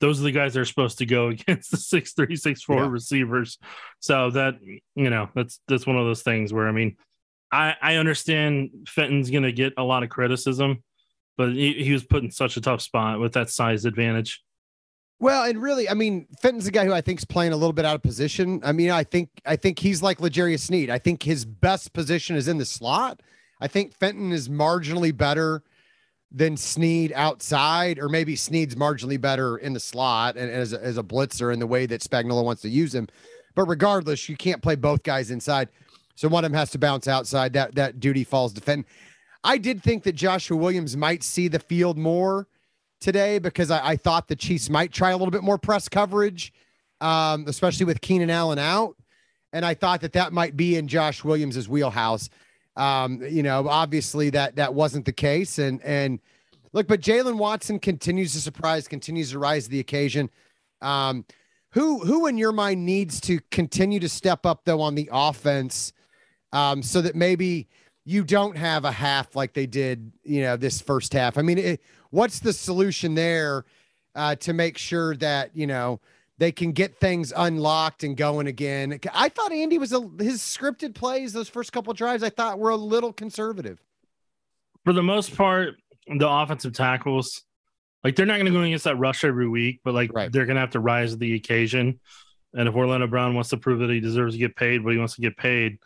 those 0.00 0.20
are 0.20 0.24
the 0.24 0.32
guys 0.32 0.54
that 0.54 0.60
are 0.60 0.66
supposed 0.66 0.98
to 0.98 1.06
go 1.06 1.28
against 1.30 1.70
the 1.70 1.76
six 1.76 2.12
three 2.12 2.36
six 2.36 2.62
four 2.62 2.76
yeah. 2.76 2.88
receivers. 2.88 3.58
So 4.00 4.30
that 4.30 4.56
you 4.94 5.10
know 5.10 5.28
that's 5.34 5.60
that's 5.68 5.86
one 5.86 5.96
of 5.96 6.06
those 6.06 6.22
things 6.22 6.52
where 6.52 6.68
I 6.68 6.72
mean, 6.72 6.96
I 7.50 7.74
I 7.80 7.94
understand 7.96 8.70
Fenton's 8.88 9.30
going 9.30 9.44
to 9.44 9.52
get 9.52 9.74
a 9.76 9.84
lot 9.84 10.02
of 10.02 10.10
criticism, 10.10 10.82
but 11.36 11.50
he, 11.50 11.84
he 11.84 11.92
was 11.92 12.04
put 12.04 12.22
in 12.22 12.30
such 12.30 12.56
a 12.56 12.60
tough 12.60 12.82
spot 12.82 13.20
with 13.20 13.34
that 13.34 13.50
size 13.50 13.84
advantage. 13.84 14.42
Well, 15.20 15.44
and 15.44 15.60
really, 15.60 15.86
I 15.88 15.92
mean, 15.92 16.26
Fenton's 16.40 16.66
a 16.66 16.70
guy 16.70 16.86
who 16.86 16.94
I 16.94 17.02
think 17.02 17.20
is 17.20 17.26
playing 17.26 17.52
a 17.52 17.56
little 17.56 17.74
bit 17.74 17.84
out 17.84 17.94
of 17.94 18.02
position. 18.02 18.62
I 18.64 18.72
mean, 18.72 18.90
I 18.90 19.04
think 19.04 19.28
I 19.44 19.54
think 19.54 19.78
he's 19.78 20.02
like 20.02 20.18
L'Jarius 20.18 20.60
Sneed. 20.60 20.88
I 20.88 20.98
think 20.98 21.22
his 21.22 21.44
best 21.44 21.92
position 21.92 22.36
is 22.36 22.48
in 22.48 22.56
the 22.56 22.64
slot. 22.64 23.22
I 23.60 23.68
think 23.68 23.94
Fenton 23.94 24.32
is 24.32 24.48
marginally 24.48 25.14
better 25.14 25.62
than 26.32 26.56
Sneed 26.56 27.12
outside, 27.14 27.98
or 27.98 28.08
maybe 28.08 28.34
Sneed's 28.34 28.76
marginally 28.76 29.20
better 29.20 29.58
in 29.58 29.74
the 29.74 29.80
slot 29.80 30.36
and 30.38 30.50
as 30.50 30.72
a, 30.72 30.82
as 30.82 30.96
a 30.96 31.02
blitzer 31.02 31.52
in 31.52 31.58
the 31.58 31.66
way 31.66 31.84
that 31.84 32.00
Spagnuolo 32.00 32.42
wants 32.42 32.62
to 32.62 32.70
use 32.70 32.94
him. 32.94 33.06
But 33.54 33.66
regardless, 33.66 34.26
you 34.26 34.38
can't 34.38 34.62
play 34.62 34.74
both 34.74 35.02
guys 35.02 35.30
inside. 35.30 35.68
So 36.14 36.28
one 36.28 36.46
of 36.46 36.50
them 36.50 36.58
has 36.58 36.70
to 36.70 36.78
bounce 36.78 37.06
outside. 37.06 37.52
That 37.52 37.74
that 37.74 38.00
duty 38.00 38.24
falls 38.24 38.54
to 38.54 38.62
Fenton. 38.62 38.86
I 39.44 39.58
did 39.58 39.82
think 39.82 40.02
that 40.04 40.14
Joshua 40.14 40.56
Williams 40.56 40.96
might 40.96 41.22
see 41.22 41.48
the 41.48 41.58
field 41.58 41.98
more 41.98 42.46
today 43.00 43.38
because 43.38 43.70
I, 43.70 43.90
I, 43.90 43.96
thought 43.96 44.28
the 44.28 44.36
Chiefs 44.36 44.68
might 44.70 44.92
try 44.92 45.10
a 45.10 45.16
little 45.16 45.30
bit 45.30 45.42
more 45.42 45.58
press 45.58 45.88
coverage, 45.88 46.52
um, 47.00 47.44
especially 47.48 47.86
with 47.86 48.00
Keenan 48.00 48.30
Allen 48.30 48.58
out. 48.58 48.96
And 49.52 49.64
I 49.64 49.74
thought 49.74 50.02
that 50.02 50.12
that 50.12 50.32
might 50.32 50.56
be 50.56 50.76
in 50.76 50.86
Josh 50.86 51.24
Williams's 51.24 51.68
wheelhouse. 51.68 52.28
Um, 52.76 53.20
you 53.22 53.42
know, 53.42 53.68
obviously 53.68 54.30
that 54.30 54.56
that 54.56 54.74
wasn't 54.74 55.04
the 55.04 55.12
case. 55.12 55.58
And 55.58 55.82
and 55.82 56.20
look, 56.72 56.86
but 56.86 57.00
Jaylen 57.00 57.36
Watson 57.36 57.78
continues 57.78 58.32
to 58.34 58.40
surprise, 58.40 58.86
continues 58.86 59.32
to 59.32 59.38
rise 59.38 59.64
to 59.64 59.70
the 59.70 59.80
occasion. 59.80 60.30
Um, 60.80 61.24
who 61.72 61.98
who 62.00 62.26
in 62.26 62.38
your 62.38 62.52
mind 62.52 62.84
needs 62.84 63.20
to 63.22 63.40
continue 63.50 64.00
to 64.00 64.08
step 64.08 64.46
up 64.46 64.64
though 64.64 64.80
on 64.80 64.94
the 64.94 65.08
offense, 65.12 65.92
um, 66.52 66.82
so 66.82 67.00
that 67.00 67.14
maybe 67.14 67.68
you 68.04 68.24
don't 68.24 68.56
have 68.56 68.84
a 68.84 68.92
half 68.92 69.36
like 69.36 69.52
they 69.52 69.66
did, 69.66 70.12
you 70.24 70.42
know, 70.42 70.56
this 70.56 70.80
first 70.80 71.12
half. 71.12 71.38
I 71.38 71.42
mean, 71.42 71.58
it, 71.58 71.80
what's 72.10 72.40
the 72.40 72.52
solution 72.52 73.14
there 73.14 73.64
uh, 74.14 74.34
to 74.36 74.52
make 74.52 74.78
sure 74.78 75.16
that 75.16 75.50
you 75.54 75.66
know 75.66 76.00
they 76.38 76.52
can 76.52 76.72
get 76.72 76.98
things 76.98 77.32
unlocked 77.36 78.02
and 78.02 78.16
going 78.16 78.46
again? 78.46 78.98
I 79.12 79.28
thought 79.28 79.52
Andy 79.52 79.78
was 79.78 79.92
a, 79.92 80.00
his 80.18 80.40
scripted 80.40 80.94
plays 80.94 81.32
those 81.32 81.48
first 81.48 81.72
couple 81.72 81.92
drives. 81.92 82.22
I 82.22 82.30
thought 82.30 82.58
were 82.58 82.70
a 82.70 82.76
little 82.76 83.12
conservative. 83.12 83.82
For 84.84 84.92
the 84.92 85.02
most 85.02 85.36
part, 85.36 85.76
the 86.06 86.28
offensive 86.28 86.72
tackles, 86.72 87.42
like 88.02 88.16
they're 88.16 88.26
not 88.26 88.34
going 88.34 88.46
to 88.46 88.52
go 88.52 88.62
against 88.62 88.84
that 88.84 88.96
rush 88.96 89.24
every 89.24 89.48
week, 89.48 89.80
but 89.84 89.94
like 89.94 90.10
right. 90.14 90.32
they're 90.32 90.46
going 90.46 90.56
to 90.56 90.60
have 90.60 90.70
to 90.70 90.80
rise 90.80 91.12
to 91.12 91.18
the 91.18 91.34
occasion. 91.34 92.00
And 92.54 92.68
if 92.68 92.74
Orlando 92.74 93.06
Brown 93.06 93.34
wants 93.34 93.50
to 93.50 93.56
prove 93.56 93.80
that 93.80 93.90
he 93.90 94.00
deserves 94.00 94.34
to 94.34 94.38
get 94.38 94.56
paid, 94.56 94.82
but 94.82 94.90
he 94.90 94.98
wants 94.98 95.14
to 95.14 95.20
get 95.20 95.36
paid, 95.36 95.78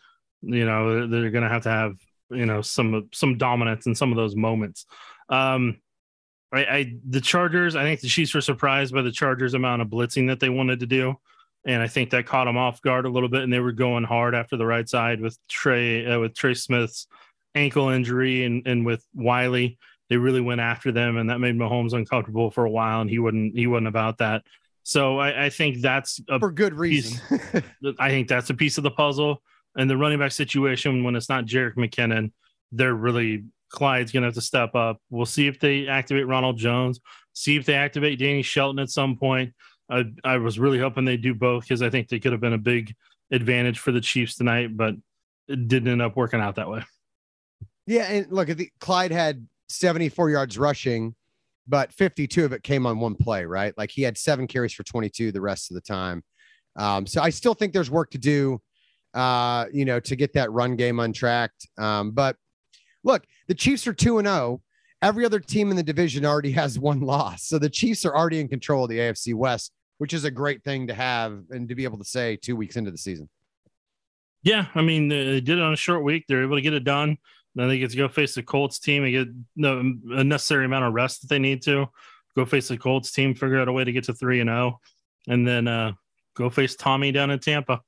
you 0.45 0.65
know, 0.65 1.07
they're 1.07 1.31
going 1.31 1.43
to 1.43 1.49
have 1.49 1.63
to 1.63 1.69
have 1.69 1.95
you 2.29 2.45
know 2.45 2.61
some 2.61 3.09
some 3.13 3.37
dominance 3.37 3.85
in 3.85 3.95
some 3.95 4.11
of 4.11 4.17
those 4.17 4.35
moments. 4.35 4.85
Um, 5.29 5.77
I, 6.51 6.65
I 6.65 6.93
the 7.07 7.21
Chargers, 7.21 7.75
I 7.75 7.83
think 7.83 8.01
the 8.01 8.07
Chiefs 8.07 8.33
were 8.33 8.41
surprised 8.41 8.93
by 8.93 9.01
the 9.01 9.11
Chargers 9.11 9.53
amount 9.53 9.81
of 9.81 9.89
blitzing 9.89 10.27
that 10.27 10.39
they 10.39 10.49
wanted 10.49 10.79
to 10.79 10.85
do. 10.85 11.15
And 11.67 11.81
I 11.81 11.87
think 11.87 12.11
that 12.11 12.27
caught 12.27 12.45
them 12.45 12.57
off 12.57 12.81
guard 12.81 13.05
a 13.05 13.09
little 13.09 13.29
bit, 13.29 13.41
and 13.41 13.51
they 13.51 13.59
were 13.59 13.71
going 13.71 14.03
hard 14.03 14.35
after 14.35 14.55
the 14.55 14.67
right 14.67 14.87
side 14.87 15.19
with 15.19 15.37
Trey 15.49 16.05
uh, 16.05 16.19
with 16.19 16.35
Trey 16.35 16.53
Smith's 16.53 17.07
ankle 17.55 17.89
injury 17.89 18.43
and 18.43 18.65
and 18.67 18.85
with 18.85 19.05
Wylie. 19.15 19.77
they 20.09 20.17
really 20.17 20.41
went 20.41 20.61
after 20.61 20.91
them, 20.91 21.17
and 21.17 21.29
that 21.29 21.39
made 21.39 21.55
Mahomes 21.55 21.93
uncomfortable 21.93 22.51
for 22.51 22.65
a 22.65 22.69
while, 22.69 23.01
and 23.01 23.09
he 23.09 23.17
wouldn't 23.17 23.55
he 23.57 23.65
wasn't 23.65 23.87
about 23.87 24.19
that. 24.19 24.43
So 24.83 25.17
I, 25.17 25.45
I 25.45 25.49
think 25.49 25.81
that's 25.81 26.21
a 26.29 26.39
for 26.39 26.51
good 26.51 26.75
reason. 26.75 27.19
Piece, 27.27 27.63
I 27.99 28.09
think 28.09 28.27
that's 28.27 28.51
a 28.51 28.53
piece 28.53 28.77
of 28.77 28.83
the 28.83 28.91
puzzle. 28.91 29.41
And 29.77 29.89
the 29.89 29.97
running 29.97 30.19
back 30.19 30.31
situation, 30.31 31.03
when 31.03 31.15
it's 31.15 31.29
not 31.29 31.45
Jerick 31.45 31.75
McKinnon, 31.75 32.31
they're 32.71 32.93
really 32.93 33.43
Clyde's 33.69 34.11
going 34.11 34.21
to 34.21 34.27
have 34.27 34.35
to 34.35 34.41
step 34.41 34.75
up. 34.75 34.97
We'll 35.09 35.25
see 35.25 35.47
if 35.47 35.59
they 35.59 35.87
activate 35.87 36.27
Ronald 36.27 36.57
Jones, 36.57 36.99
see 37.33 37.57
if 37.57 37.65
they 37.65 37.73
activate 37.73 38.19
Danny 38.19 38.41
Shelton 38.41 38.79
at 38.79 38.89
some 38.89 39.17
point. 39.17 39.53
I, 39.89 40.05
I 40.23 40.37
was 40.37 40.57
really 40.57 40.79
hoping 40.79 41.05
they 41.05 41.17
do 41.17 41.35
both 41.35 41.63
because 41.63 41.81
I 41.81 41.89
think 41.89 42.07
they 42.07 42.19
could 42.19 42.31
have 42.31 42.41
been 42.41 42.53
a 42.53 42.57
big 42.57 42.93
advantage 43.31 43.79
for 43.79 43.91
the 43.91 44.01
Chiefs 44.01 44.35
tonight, 44.35 44.75
but 44.75 44.95
it 45.47 45.67
didn't 45.67 45.89
end 45.89 46.01
up 46.01 46.15
working 46.15 46.39
out 46.39 46.55
that 46.55 46.69
way. 46.69 46.83
Yeah, 47.85 48.03
and 48.03 48.31
look, 48.31 48.47
the, 48.47 48.69
Clyde 48.79 49.11
had 49.11 49.45
74 49.69 50.31
yards 50.31 50.57
rushing, 50.57 51.13
but 51.67 51.91
52 51.93 52.45
of 52.45 52.53
it 52.53 52.63
came 52.63 52.85
on 52.85 52.99
one 52.99 53.15
play, 53.15 53.45
right? 53.45 53.77
Like 53.77 53.91
he 53.91 54.01
had 54.01 54.17
seven 54.17 54.47
carries 54.47 54.73
for 54.73 54.83
22 54.83 55.31
the 55.31 55.41
rest 55.41 55.69
of 55.69 55.75
the 55.75 55.81
time. 55.81 56.23
Um, 56.75 57.05
so 57.05 57.21
I 57.21 57.29
still 57.29 57.53
think 57.53 57.73
there's 57.73 57.91
work 57.91 58.09
to 58.11 58.17
do, 58.17 58.59
uh, 59.15 59.65
you 59.71 59.85
know, 59.85 59.99
to 60.01 60.15
get 60.15 60.33
that 60.33 60.51
run 60.51 60.75
game 60.75 60.99
untracked. 60.99 61.67
Um, 61.77 62.11
but 62.11 62.35
look, 63.03 63.23
the 63.47 63.55
Chiefs 63.55 63.87
are 63.87 63.93
2 63.93 64.19
and 64.19 64.27
0. 64.27 64.61
Every 65.01 65.25
other 65.25 65.39
team 65.39 65.71
in 65.71 65.77
the 65.77 65.83
division 65.83 66.25
already 66.25 66.51
has 66.53 66.77
one 66.77 66.99
loss. 66.99 67.43
So 67.43 67.57
the 67.57 67.69
Chiefs 67.69 68.05
are 68.05 68.15
already 68.15 68.39
in 68.39 68.47
control 68.47 68.83
of 68.83 68.89
the 68.89 68.99
AFC 68.99 69.33
West, 69.33 69.71
which 69.97 70.13
is 70.13 70.25
a 70.25 70.31
great 70.31 70.63
thing 70.63 70.87
to 70.87 70.93
have 70.93 71.43
and 71.49 71.67
to 71.69 71.75
be 71.75 71.85
able 71.85 71.97
to 71.97 72.05
say 72.05 72.35
2 72.35 72.55
weeks 72.55 72.75
into 72.75 72.91
the 72.91 72.97
season. 72.97 73.29
Yeah, 74.43 74.67
I 74.75 74.83
mean, 74.83 75.07
they 75.07 75.41
did 75.41 75.57
it 75.57 75.61
on 75.61 75.73
a 75.73 75.77
short 75.77 76.03
week. 76.03 76.25
They're 76.27 76.43
able 76.43 76.57
to 76.57 76.61
get 76.61 76.73
it 76.73 76.83
done. 76.83 77.17
Then 77.55 77.69
they 77.69 77.79
get 77.79 77.91
to 77.91 77.97
go 77.97 78.09
face 78.09 78.35
the 78.35 78.43
Colts 78.43 78.79
team 78.79 79.03
and 79.03 79.11
get 79.11 79.27
the 79.55 80.23
necessary 80.23 80.65
amount 80.65 80.85
of 80.85 80.93
rest 80.93 81.21
that 81.21 81.29
they 81.29 81.39
need 81.39 81.63
to. 81.63 81.87
Go 82.35 82.45
face 82.45 82.67
the 82.67 82.77
Colts 82.77 83.11
team, 83.11 83.33
figure 83.33 83.57
out 83.57 83.69
a 83.69 83.71
way 83.71 83.85
to 83.85 83.91
get 83.93 84.03
to 84.03 84.13
3 84.13 84.41
and 84.41 84.49
0, 84.49 84.79
and 85.29 85.47
then 85.47 85.67
uh, 85.69 85.93
go 86.35 86.49
face 86.49 86.75
Tommy 86.75 87.13
down 87.13 87.31
in 87.31 87.39
Tampa. 87.39 87.81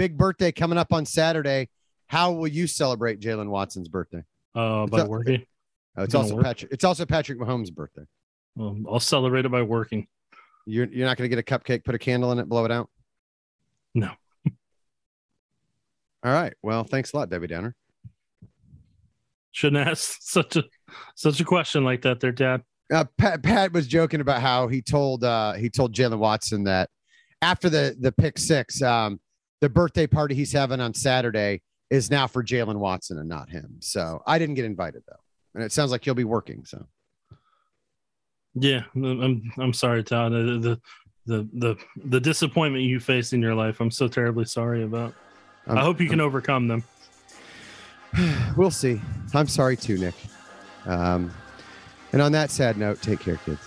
Big 0.00 0.16
birthday 0.16 0.50
coming 0.50 0.78
up 0.78 0.94
on 0.94 1.04
Saturday. 1.04 1.68
How 2.06 2.32
will 2.32 2.48
you 2.48 2.66
celebrate 2.66 3.20
Jaylen 3.20 3.50
Watson's 3.50 3.86
birthday? 3.86 4.24
Uh, 4.54 4.86
by 4.86 5.02
working. 5.02 5.44
Oh, 5.94 6.04
it's 6.04 6.14
also 6.14 6.36
work. 6.36 6.44
Patrick. 6.44 6.72
It's 6.72 6.84
also 6.84 7.04
Patrick 7.04 7.38
Mahomes' 7.38 7.70
birthday. 7.70 8.04
Well, 8.56 8.78
I'll 8.90 8.98
celebrate 8.98 9.44
it 9.44 9.50
by 9.50 9.60
working. 9.60 10.06
You're 10.64 10.86
you're 10.86 11.06
not 11.06 11.18
going 11.18 11.28
to 11.28 11.36
get 11.36 11.38
a 11.38 11.42
cupcake, 11.42 11.84
put 11.84 11.94
a 11.94 11.98
candle 11.98 12.32
in 12.32 12.38
it, 12.38 12.48
blow 12.48 12.64
it 12.64 12.70
out. 12.70 12.88
No. 13.94 14.08
All 16.24 16.32
right. 16.32 16.54
Well, 16.62 16.84
thanks 16.84 17.12
a 17.12 17.18
lot, 17.18 17.28
Debbie 17.28 17.48
Downer. 17.48 17.76
Shouldn't 19.52 19.86
ask 19.86 20.16
such 20.22 20.56
a 20.56 20.64
such 21.14 21.40
a 21.40 21.44
question 21.44 21.84
like 21.84 22.00
that, 22.02 22.20
there, 22.20 22.32
Dad. 22.32 22.62
Uh, 22.90 23.04
Pat, 23.18 23.42
Pat 23.42 23.74
was 23.74 23.86
joking 23.86 24.22
about 24.22 24.40
how 24.40 24.66
he 24.66 24.80
told 24.80 25.24
uh, 25.24 25.52
he 25.52 25.68
told 25.68 25.94
Jaylen 25.94 26.20
Watson 26.20 26.64
that 26.64 26.88
after 27.42 27.68
the 27.68 27.94
the 28.00 28.12
pick 28.12 28.38
six, 28.38 28.80
um, 28.80 29.20
the 29.60 29.68
birthday 29.68 30.06
party 30.06 30.34
he's 30.34 30.52
having 30.52 30.80
on 30.80 30.94
Saturday 30.94 31.62
is 31.90 32.10
now 32.10 32.26
for 32.26 32.42
Jaylen 32.42 32.76
Watson 32.76 33.18
and 33.18 33.28
not 33.28 33.50
him. 33.50 33.76
So 33.80 34.22
I 34.26 34.38
didn't 34.38 34.54
get 34.54 34.64
invited 34.64 35.02
though, 35.08 35.20
and 35.54 35.62
it 35.62 35.72
sounds 35.72 35.90
like 35.90 36.04
he'll 36.04 36.14
be 36.14 36.24
working. 36.24 36.64
So 36.64 36.86
yeah, 38.54 38.82
I'm 38.94 39.52
I'm 39.58 39.72
sorry, 39.72 40.02
Todd. 40.02 40.32
The 40.32 40.58
the 40.58 40.80
the 41.26 41.48
the, 41.52 41.76
the 42.04 42.20
disappointment 42.20 42.84
you 42.84 42.98
faced 43.00 43.32
in 43.32 43.40
your 43.40 43.54
life, 43.54 43.80
I'm 43.80 43.90
so 43.90 44.08
terribly 44.08 44.44
sorry 44.44 44.82
about. 44.82 45.14
I 45.66 45.80
hope 45.80 46.00
you 46.00 46.08
can 46.08 46.20
overcome 46.20 46.66
them. 46.66 46.82
we'll 48.56 48.70
see. 48.70 49.00
I'm 49.34 49.46
sorry 49.46 49.76
too, 49.76 49.98
Nick. 49.98 50.14
Um, 50.86 51.30
and 52.12 52.20
on 52.20 52.32
that 52.32 52.50
sad 52.50 52.76
note, 52.76 53.00
take 53.02 53.20
care, 53.20 53.36
kids. 53.36 53.60